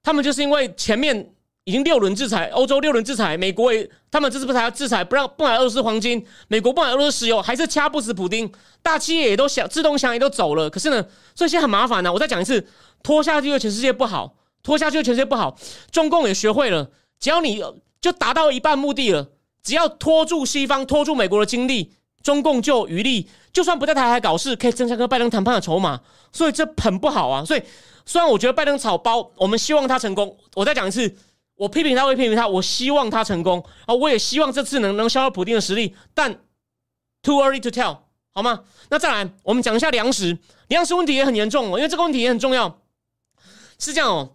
[0.03, 1.33] 他们就是因为前面
[1.65, 10.69] 已经六轮制裁，欧洲六轮制裁，美国也他们这次不才要制裁，不让不买俄罗斯黄金，美国不买俄罗斯石油，还是掐不死普丁，大企业也都想自动想也都走了。
[10.69, 11.03] 可是呢，
[11.35, 12.13] 所以现在很麻烦呢。
[12.13, 12.67] 我再讲一次，
[13.03, 15.57] 拖下去对全世界不好，拖下去对全世界不好。
[15.91, 17.63] 中共也学会了，只要你。
[18.05, 19.31] 就达到一半目的了。
[19.63, 23.31] 只要拖住西方、拖住美国的精力，中共就余力。
[23.51, 25.99] 就算不在台海搞事，可以增加跟拜登谈判的筹码。
[26.31, 27.43] 所以这很不好啊。
[27.43, 27.63] 所以
[28.05, 30.37] 虽然我觉得拜登草包，我们希望他成功。
[30.55, 31.17] 我再讲一次，
[31.55, 33.95] 我批评他会批评他，我希望他成功啊！
[33.95, 35.97] 我也希望这次能能消耗普京的实力。
[36.13, 36.31] 但
[37.23, 37.97] too early to tell，
[38.35, 38.65] 好吗？
[38.91, 40.37] 那再来，我们讲一下粮食。
[40.69, 42.81] 粮食问题也很严重哦，因为这个问题也很重要。
[43.79, 44.33] 是这样哦。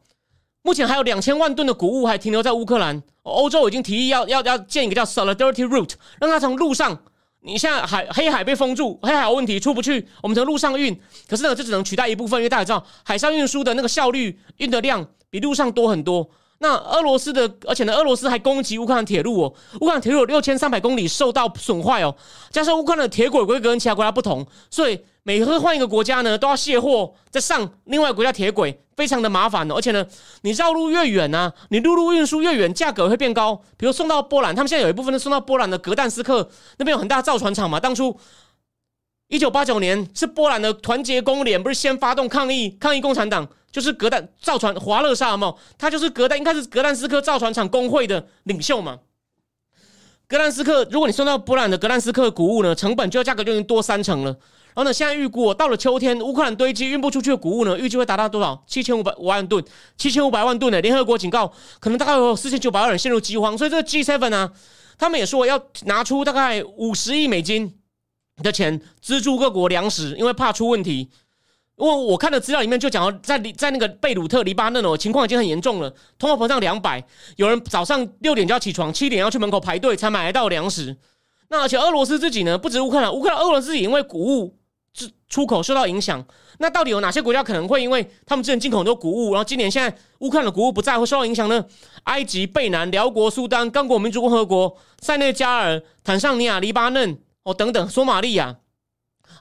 [0.63, 6.97] 目前还有两千万吨的谷物还停留在乌克兰，欧洲已经提议要要要建一个叫 Solidarity Route，让它从路上。
[7.41, 10.93] 你现在海黑海被封住，黑海有问题出不去，我们从陆上运。
[11.25, 16.29] 可是呢，这只能取代一部分，因为大家知道海上运输的那个效率、运的量比陆上多很多。
[16.59, 22.15] 那俄罗斯的，而且呢，俄罗斯还攻击乌克兰铁路哦，乌克兰铁路有六千三百公里受到损坏哦，
[22.51, 24.99] 加上乌克兰的铁轨规格跟其他国家不同，所以。
[25.23, 29.75] 每次换一个国家呢，都要卸货，再上另外国家铁轨，非常的麻烦哦。
[29.75, 30.03] 而且呢，
[30.41, 33.61] 你绕路越远呢，你陆路运输越远，价格会变高。
[33.77, 37.79] 比如送到波兰，他们现在有一部分是送到波兰的格但斯克那边有很大造船厂嘛。
[37.79, 38.17] 当初
[39.27, 48.99] 一九八九年是波兰的团结工联不是先发动抗议，抗议共产党，就是格但造船华勒萨嘛，他就是格但应该是格但斯克造船厂工会的领袖嘛。
[50.27, 54.37] 格但斯克，如果你送到波兰的格但斯克谷物呢，成本就要价格就已经多三成了。
[54.75, 54.93] 然后呢？
[54.93, 58.63] 现在预估到了秋天，乌克兰堆积运不出去的谷物呢，预计会达到多少？
[58.67, 59.63] 七千五百万吨，
[59.97, 60.79] 七千五百万吨呢？
[60.81, 63.57] 联合国警告，可能大概有四千九百万人陷入饥荒。
[63.57, 64.51] 所以这个 G7 呢，
[64.99, 67.79] 他们也说要拿出大概五十亿美金
[68.43, 71.09] 的钱资助各国粮食，因为怕出问题。
[71.79, 77.03] 因为我看的资料里面就讲到，在在那个贝鲁特黎巴嫩哦，情况已经很严重了，通货膨胀两百，
[77.37, 80.97] 有人早上六点就要起床，七点要去门口排队才买得到粮食。
[81.49, 84.55] 那而且俄罗斯自己呢，不止乌克兰，乌克兰俄罗斯自己因为谷物。
[85.29, 86.25] 出口受到影响，
[86.57, 91.63] 那到底有哪些国家可能会因为他们之前进口很多谷物，然后今年现在乌克兰的谷物不在，会受到影响呢？
[92.05, 98.57] 埃及、贝南、辽国、苏丹、刚果民主共和国、塞内加尔、坦桑尼亚、黎巴嫩哦等等，索马利亚。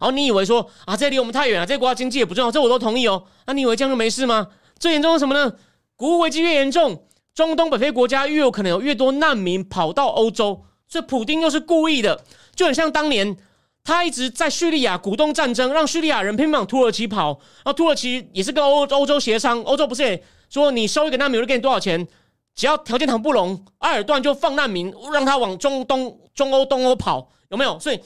[0.00, 3.24] 然后你以为说啊，这离我们太远了，这些国家经济也不重要，这我都同意哦。
[3.46, 4.48] 那你以为这样就没事吗？
[4.78, 5.52] 最严重是什么呢？
[5.96, 12.24] 谷物危机越严重，中东北非国家越有可能有越多难民跑到欧洲，所以普丁又是故意的，
[12.54, 13.36] 就很像当年。
[13.84, 17.28] 他一直在叙利亚鼓动战争，让叙利亚人拼命往土耳其跑。
[17.64, 22.06] 然后土耳其也是跟欧欧洲协商，欧洲不是也说你收一个难民，我就给你多少钱？
[22.54, 27.80] 只要条件谈不拢，埃尔段就放难民，让他往中东、中欧、东欧跑，有没有？
[27.80, 27.98] 所以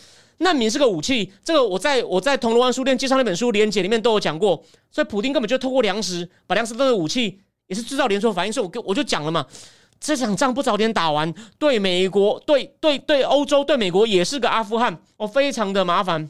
[0.43, 1.33] 难民是个武器。
[1.45, 4.63] 这个我在我在铜锣湾书店介绍那本书连结里面都有讲过。
[4.91, 8.53] 所以普京根本就透过粮食，把粮食当做武器，也是制造连锁反应。
[8.53, 9.47] 所以我跟我就讲了嘛。
[9.99, 16.29] 这场仗不早点打完，对美国、对对对欧洲、对美国也是个阿富汗，哦，非常的麻烦。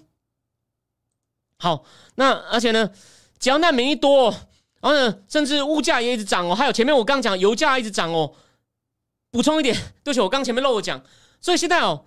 [1.58, 1.84] 好，
[2.16, 2.90] 那而且呢，
[3.38, 4.30] 只要难民一多，
[4.80, 6.54] 然后呢，甚至物价也一直涨哦。
[6.54, 8.34] 还有前面我刚讲油价一直涨哦。
[9.30, 11.02] 补充一点，对不起，我刚前面漏了讲。
[11.40, 12.04] 所以现在哦，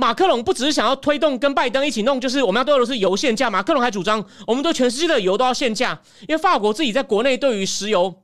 [0.00, 3.50] 马克龙不只是想要推动跟拜登一起弄，就是我们要对俄罗斯油限价。
[3.50, 8.22] 马克龙还主张，我们对全世界的油都要限价，因为法国自己在国内对于石油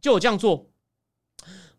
[0.00, 0.68] 就有这样做。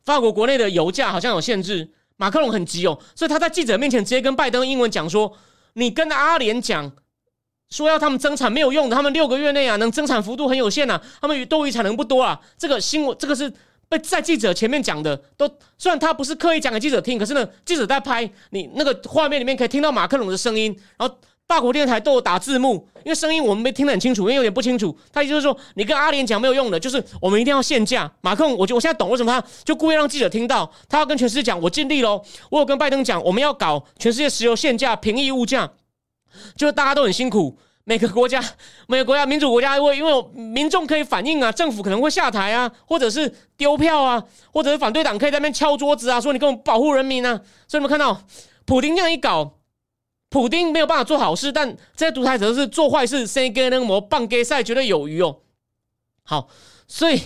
[0.04, 5.38] 法国国内的油价好像有限制，马克龙很急哦，所以他在记者面前直接跟拜登英文讲说
[5.76, 6.92] ：“你跟阿联讲，
[7.70, 12.42] 说要他们增产没有用的，他们六个月内啊能增产幅度很有限呐，他们多余产能不多啊。
[12.58, 13.54] 这个新闻这个是
[13.90, 21.16] 被在记者前面讲的，都虽然他不是刻意讲给记者听，可是呢，记者在拍你那个画面里面可以听到马克龙的声音，然后
[21.46, 24.94] 大国电台都有打字幕，因为声音我们没听得很清楚，因为有点不清楚。
[25.14, 28.12] 他意思就是说，你跟阿联讲没有用的，就是我们一定要限价。
[28.20, 32.22] 马克龙，我觉得我现在懂为什么他就故意让记者听到，他要跟全世界讲，我尽力喽。
[32.50, 35.72] 我有跟拜登讲，我们要搞全世界石油限价、平抑物价。
[36.56, 37.58] 就是大家都很辛苦，
[37.90, 38.44] 每个国家
[38.88, 44.22] 每个国家民主国家会因为民众可以反映啊，政府可能会下台啊，或者是丢票啊，
[44.52, 47.42] 或者是反对党可以在那边敲桌子啊，说你根本保护人民啊。
[47.66, 48.22] 所以你们看到
[48.66, 49.54] 普京这样一搞，
[50.28, 55.40] 普京没有办法做好事，但这些独裁者是做坏事，先跟那个魔棒给赛绝对有余哦。
[56.24, 56.50] 好，
[56.90, 57.22] 所以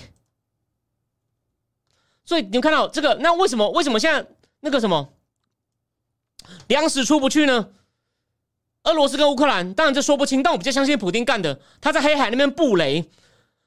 [2.24, 4.28] 所以你们看到这个，那为什么为什么现在
[4.60, 5.10] 那个什么
[6.68, 7.70] 粮食出不去呢？
[8.84, 11.60] 俄罗斯跟乌克兰，当然这说不清，但我比较相信普京干的。
[11.80, 13.04] 他在黑海那边布雷，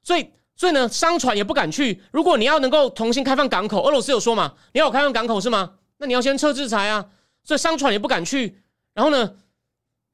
[0.02, 2.02] 所以所以呢，商船也不敢去。
[2.10, 4.54] 如果你要能够重新开放港口，俄罗斯有说嘛？
[4.72, 5.74] 你要开放港口是吗？
[5.98, 7.06] 那你要先撤制裁啊。
[7.44, 8.62] 所以商船也不敢去。
[8.94, 9.34] 然后呢，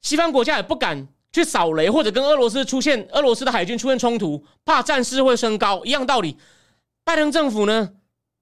[0.01, 5.83] 西方国家也不敢去扫雷，或者跟俄罗斯出现俄罗斯的海军出现冲突，怕战事会升高。
[5.85, 6.37] 一样道理，
[7.03, 7.93] 拜登政府呢？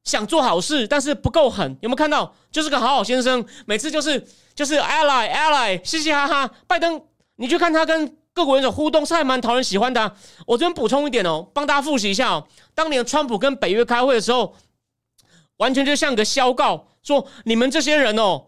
[0.09, 2.33] 想做好事，但是不够狠，有没有看到？
[2.51, 6.49] 就是个好好先生，每次就是就是 ally ally，嘻嘻哈哈。
[6.65, 6.99] 拜登，
[7.35, 10.15] 你去看他跟各国元首互动，是还蛮讨人喜欢的。
[10.47, 12.47] 我这边补充一点哦，帮大家复习一下哦。
[12.73, 14.55] 当年川普跟北约开会的时候，
[15.57, 18.47] 完全就像个消告，说你们这些人哦，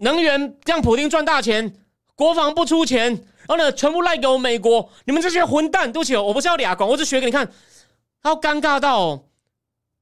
[0.00, 1.74] 能源让普京赚大钱，
[2.14, 3.10] 国防不出钱，
[3.48, 5.90] 然后呢，全部赖给我美国，你们这些混蛋！
[5.92, 7.50] 对不起，我不是要俩广，我只学给你看。
[8.22, 9.24] 他尴尬到。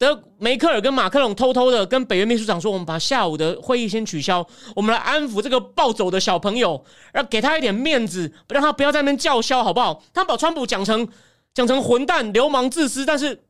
[0.00, 4.44] 德梅克尔跟马克龙偷偷的跟北约秘书长说：“我们把下午的会议先取消，
[4.74, 6.82] 我们来安抚这个暴走的小朋友，
[7.12, 11.06] 然后给他一点面子，让他不要在那边叫嚣，好不好？”他把川普讲成
[11.52, 13.42] 讲成混蛋、流氓、自私，但是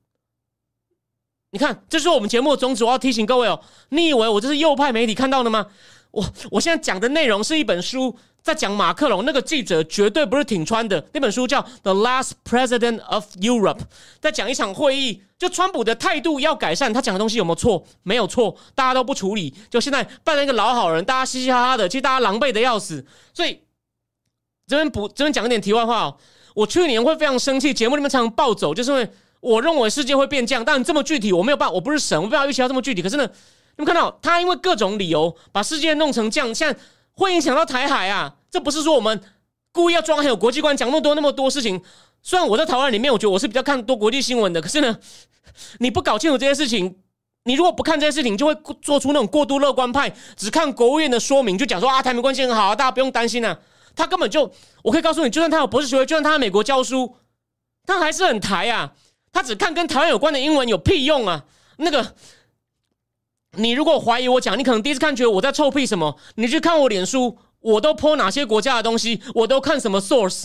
[1.52, 2.82] 你看，这是我们节目的宗旨。
[2.82, 5.68] 我要提醒各位哦，你以为我这是右派媒体看到的吗？
[6.10, 8.18] 我我现在讲的内容是一本书。
[8.42, 13.78] 在讲马克龙那个记者绝对不是挺川的那本书叫《The Last President of Europe》，
[14.18, 17.84] 在讲一场会议，就川普的态度要改善，他讲的东西有没有错？
[18.02, 23.04] 没有错，大家都不处理，就现在扮成一个老好人，大家嘻嘻哈哈的，其实大家狼狈的要死。
[23.34, 23.60] 所以
[24.66, 26.16] 这边补这边讲一点题外话哦，
[26.54, 29.10] 我去年会非常生气，节目里面常常暴走，就是因为
[29.40, 33.02] 我认为世界会变这样，但这么具体我没有办，我不是神，我不知道预期到这么具体。
[33.02, 33.24] 可是呢，
[33.76, 36.80] 你们看到他因为各种理由把世界弄成这样，现在。
[37.20, 38.34] 会影响到台海啊！
[38.50, 39.20] 这不是说我们
[39.72, 41.80] 故意要装很有国际观，讲那么多那么多事情。
[42.22, 44.98] 虽然我在台湾里面，我觉得我是比较看多国际新闻的，可是呢，
[45.78, 46.96] 你不搞清楚这些事情，
[47.44, 53.58] 你如果不看这些事情，就会做出那种过度乐观派，只看国务院的说明，就讲说啊，台美关系很好啊，大家不用担心啊。
[53.94, 54.50] 他根本就，
[54.82, 57.16] 我可以告诉你，就算他有博士学位，就算他在美国教书，
[57.86, 58.92] 他还是很台啊。
[59.32, 61.44] 他只看跟台湾有关的英文有屁用啊？
[61.76, 62.14] 那个。
[63.56, 66.16] 你如果怀疑我讲，你可能第一次看觉得我在臭屁什么？
[66.36, 70.44] 你去看我脸书，我都泼哪些国家的东西，我都看什么 source。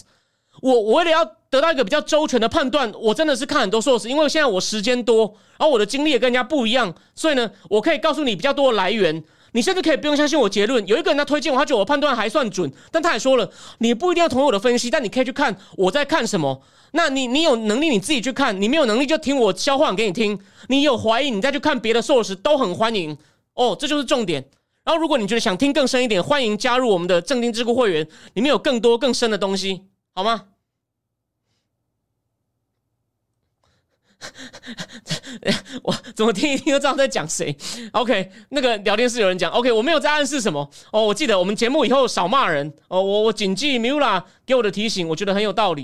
[0.61, 9.23] 我我为了要得到一个比较周全的判断，我真的是看很多 source，因为现在我时间多，而我的经历也跟人家不一样，所以呢，我可以告诉你比较多的来源。
[9.55, 10.85] 你甚至可以不用相信我结论。
[10.85, 16.61] 有一个人他推荐我，他觉得我判断还算准，但他也说了，你不一定要同意我的分析，但你可以去看我在看什么。
[16.91, 20.37] 那你你有能力你自己去看，你没有能力就听我消化给你听。
[20.67, 23.17] 你有怀疑，你再去看别的 source 都很欢迎
[23.53, 24.45] 哦，这就是重点。
[24.83, 29.83] 然后如果你觉得想听更深一点，欢迎加入我们的正定智库会员，里面有更多更深的东西，
[30.13, 30.47] 好吗？
[35.83, 37.55] 我 怎么听一听就知道在讲谁
[37.91, 41.05] ？OK，那个聊天室有人讲 OK，我没有在暗示什么哦。
[41.05, 43.03] 我记得我们节目以后少骂人哦。
[43.03, 45.83] 我我谨记 Mula 给我的提醒，我觉得很有道理。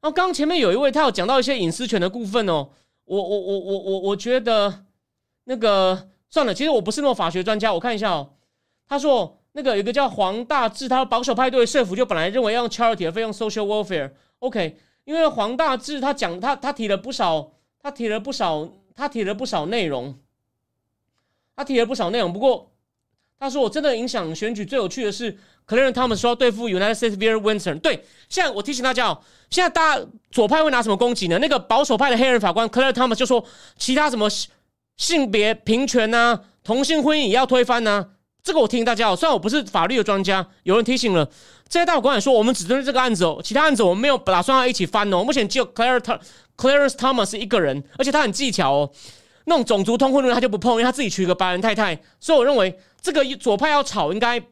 [0.00, 2.68] 然后刚前面有一位他有讲到一些隐私权的部分哦。
[3.04, 4.84] 我我我我我我觉得
[5.44, 7.72] 那个算了，其实我不是那么法学专家。
[7.72, 8.30] 我看一下哦，
[8.88, 14.10] 他说那个有个叫黄大志，他保守派对社府就本来认为要用 charity 的费用 social welfare。
[14.40, 17.52] OK，因为黄大志他讲他他提了不少。
[17.80, 18.68] 他提了不少，
[18.98, 20.18] 他提了不少内容，
[21.54, 22.32] 他提了不少内容。
[22.32, 22.72] 不过
[23.38, 27.78] 他说，我真的影响选举最有趣的是，可能他们说要对付 United States v e r Winter。
[27.78, 31.38] 对，现在我提醒大家哦，现在大家左派会拿什么攻击呢？
[31.38, 33.44] 那个保守派的黑人法官 Claire Thomas 就说，
[33.76, 34.28] 其他什么
[34.96, 38.08] 性别平权呐、同性婚姻也要推翻呐。
[38.42, 41.30] 这个我提醒大家哦，虽然我不是法律的专家，有人提醒了，
[41.68, 45.22] 这些大法官说，我们只针对这个案子哦，其他案子我们没有打算要一起翻哦。
[45.22, 46.00] 目前只有 Claire
[46.56, 48.90] Clarence Thomas 一个人，而且他很技巧哦。
[49.44, 51.98] 那种种族通婚论他就不碰，因为他自己娶一个白人太太。
[52.20, 54.42] 所以我认为这个左派要吵，应该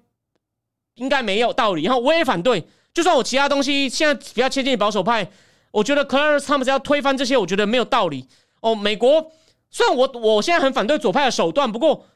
[0.94, 1.82] 应该没有道理。
[1.84, 5.28] 然后我也反对，就算我其他东西现在比较接近保守派，
[5.70, 8.26] 我觉得 Clarence 他们要推翻这些，我觉得没有道理。
[8.60, 9.32] 哦，美国
[9.70, 12.06] 虽然我我现在很反对左派的手段，不过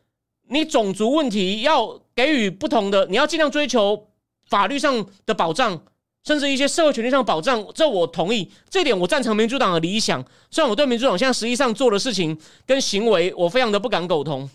[0.48, 4.09] 你种族问题要给予不同的，你要尽量追求
[4.50, 5.82] 法律上的保障，
[6.24, 10.22] 甚至一些社会权利上保障，这我同意，这点我赞成民主党的理想。
[10.50, 14.50] 虽然我对民主党现在实际上做的事情跟行为，我非常的不敢苟同。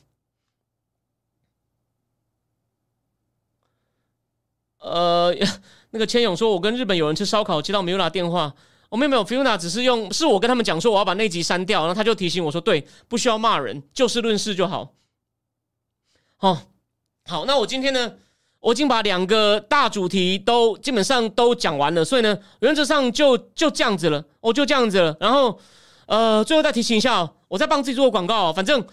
[4.79, 5.33] 呃，
[5.89, 8.53] 那个千勇说，我跟日本有人吃烧烤，接到米 a 电话，
[8.89, 14.93] 我们没有 Fiona，只是用是我跟他们讲说我要把那集删掉，然后他就提醒我说，对，不需要骂人，就事论事就好。
[16.35, 16.61] 好，
[17.23, 18.17] 好，那我今天呢，
[18.65, 25.15] 我已经把两个大主题都基本上都讲完了，所以呢，原则上就就这样子了，我就这样子了。
[25.19, 25.59] 然后，
[26.07, 28.83] 呃，最后再提醒一下，我在帮自己做广告，反正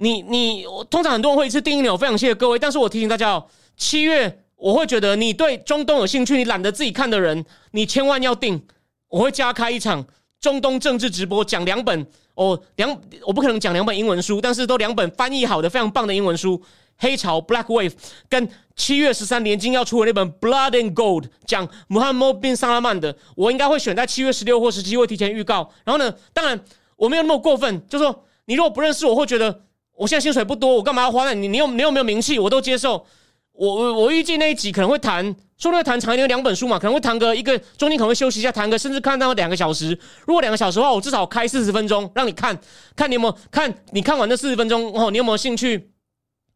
[0.00, 4.40] 你你，我通常很多人会一次订阅，我非常谢谢各位，但是我提醒大家哦，七月。
[4.56, 8.64] 我会觉得你对中东有兴趣，你懒得自己看的人，你千万要订。
[9.08, 10.04] 我会加开一场
[10.40, 16.56] 中东政治直播，讲两本哦，两我不可能讲两本英文书，但是都两本翻译好的非常棒的英文书，
[17.02, 17.90] 《黑潮 Black Wave》
[18.28, 25.68] 跟七月十三年金要出的那本《Blood and Gold》，讲穆罕默德 bin 萨拉曼的，我应该会选在七月十六或十七会提前预告。
[25.84, 26.60] 然后呢，当然
[26.94, 29.62] 我没有那么过分，就说你如果不认识我，会觉得
[29.96, 31.34] 我现在薪水不多，我干嘛要花那？
[31.34, 33.04] 你你有你有没有名气，我都接受。
[33.52, 35.22] 我我我预计那一集可能会谈，
[35.58, 39.90] 说不定谈长一点，两本书嘛，可能会谈个一个中间可能会休息一下，谈个甚至看到两个小时。
[40.24, 42.58] 如果两个小时的话，我至少开四十分钟让你看，
[42.96, 45.91] 看你有没有看，你看完那四十分钟哦，你有没有兴趣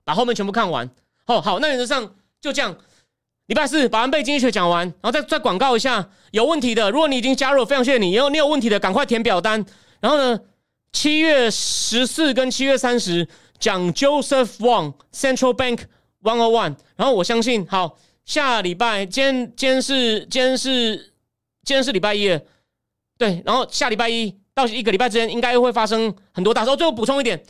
[0.07, 0.89] 把后面全部看完？
[1.27, 2.75] 哦，好，那原则上就这样。
[3.49, 8.15] 礼拜四把安倍经济学讲完，然后再再广告一下，有问题的，如果你已经加入，非常谢谢你。
[8.15, 9.63] 然后你有问题的，赶快填表单。
[10.01, 10.41] 然后呢，
[10.93, 13.29] 七月十四跟七月三十
[13.59, 15.81] 讲 Joseph Wong Central Bank。
[16.23, 20.97] One o one，然后我相信，好，下礼拜，今天今天是今天是
[21.63, 22.27] 今天是礼拜一，
[23.17, 26.77] 对，然后下礼拜一到一个礼拜之间，应该会发生很多大事。
[26.77, 27.41] 最后补充一点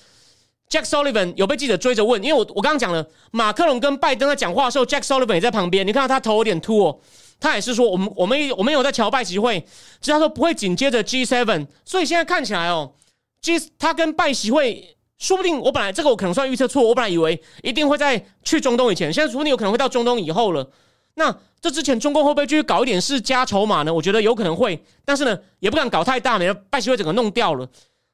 [0.71, 7.01] ，Jack Sullivan 有被记者追着问，因为我我刚刚讲了，马克龙跟拜登在讲话的时候，Jack Sullivan 也在旁边，你看到他头有点秃哦，
[7.41, 9.61] 他也是说，我们我们我们有在侨拜习会，
[10.01, 12.93] 只是他说不会紧接着 G seven，所以现在看起来哦
[13.41, 14.93] ，G 他跟拜习会。
[15.19, 20.71] 说不定我本来这个我可能算预测错，我本来以为一定会在去中东以前，现在说不定有可能会到中东以后了。
[21.15, 23.95] 那这之前中共会不会继续搞一点事加筹码呢？
[23.95, 27.67] 我觉得有可能会，但是呢也不敢搞太大，免得拜习会整个弄掉了。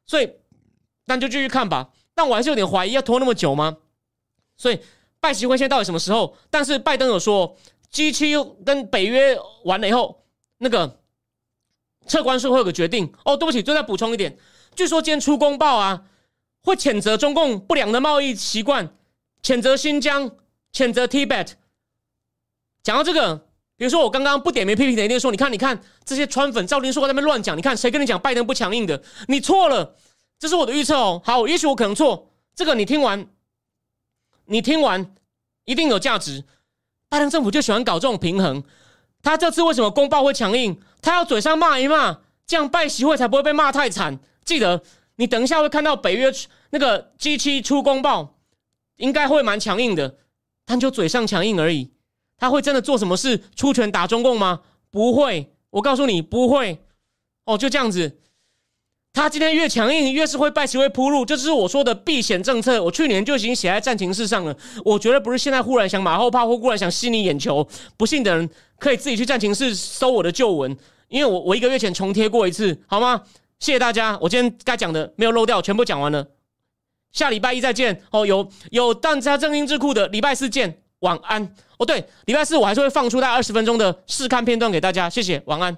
[0.07, 0.30] 所以，
[1.07, 1.88] 那就继续看吧。
[2.23, 3.79] 但我还是有点怀疑，要拖那么久吗？
[4.57, 4.79] 所以
[5.18, 6.37] 拜习会现在到底什么时候？
[6.51, 7.57] 但是拜登有说
[7.91, 8.33] ，G 七
[8.64, 10.25] 跟北约完了以后，
[10.59, 11.01] 那个
[12.07, 13.12] 撤关税会有个决定。
[13.25, 14.39] 哦，对不起，最后再补充一点，
[14.77, 16.05] 据说今天出公报啊。
[16.64, 18.95] 会谴责中共不良的贸易习惯，
[19.43, 20.31] 谴责新疆，
[20.73, 21.55] 谴责 Tibet。
[22.85, 23.37] 讲到这个，
[23.77, 29.03] 比如说我刚刚不点名批评的一定说，你看，你看这些川粉赵林硕在那边乱讲，你看谁跟你讲拜登不强硬的？
[29.27, 29.97] 你错了，
[30.43, 31.22] 这是我的预测哦。
[31.24, 33.28] 好，也许我可能错，这个你听完，
[34.47, 35.14] 你听完
[35.66, 36.43] 一定有价值。
[37.09, 38.61] 拜登政府就喜欢搞这种平衡。
[39.22, 40.80] 他这次为什么公报会强硬？
[41.01, 44.18] 他要嘴上骂一骂，这样拜习会才不会被骂太惨。
[44.45, 44.82] 记得。
[45.16, 46.32] 你等一下会看到北约
[46.70, 48.38] 那个 G 七出公报，
[48.97, 50.16] 应该会蛮强硬的，
[50.64, 51.93] 但就嘴上强硬而已。
[52.38, 54.62] 他会真的做什么事出拳打中共吗？
[54.90, 56.82] 不会，我告诉你不会。
[57.45, 58.22] 哦，就这样子。
[59.15, 62.83] 他今天越强硬，越是会拜其会铺路，这就是我说的避险政策。
[62.83, 64.57] 我去年就已经写在战情室上了。
[64.85, 67.67] 我觉得不是现在忽然想马后炮，或忽然想吸你眼球。
[67.99, 68.49] 不信的人
[68.79, 70.75] 可以自己去战情室搜我的旧文，
[71.09, 73.23] 因为我我一个月前重贴过一次，好吗？
[73.61, 76.27] 谢谢大家，我今天该讲的没有漏掉，全部讲完了。
[77.13, 81.85] 下礼拜一再见哦，有有大家正音智库的礼拜四见，晚安哦。
[81.85, 85.77] 对，礼拜四我还是会放出大概二十分钟的试看片段给大家，谢谢，晚安。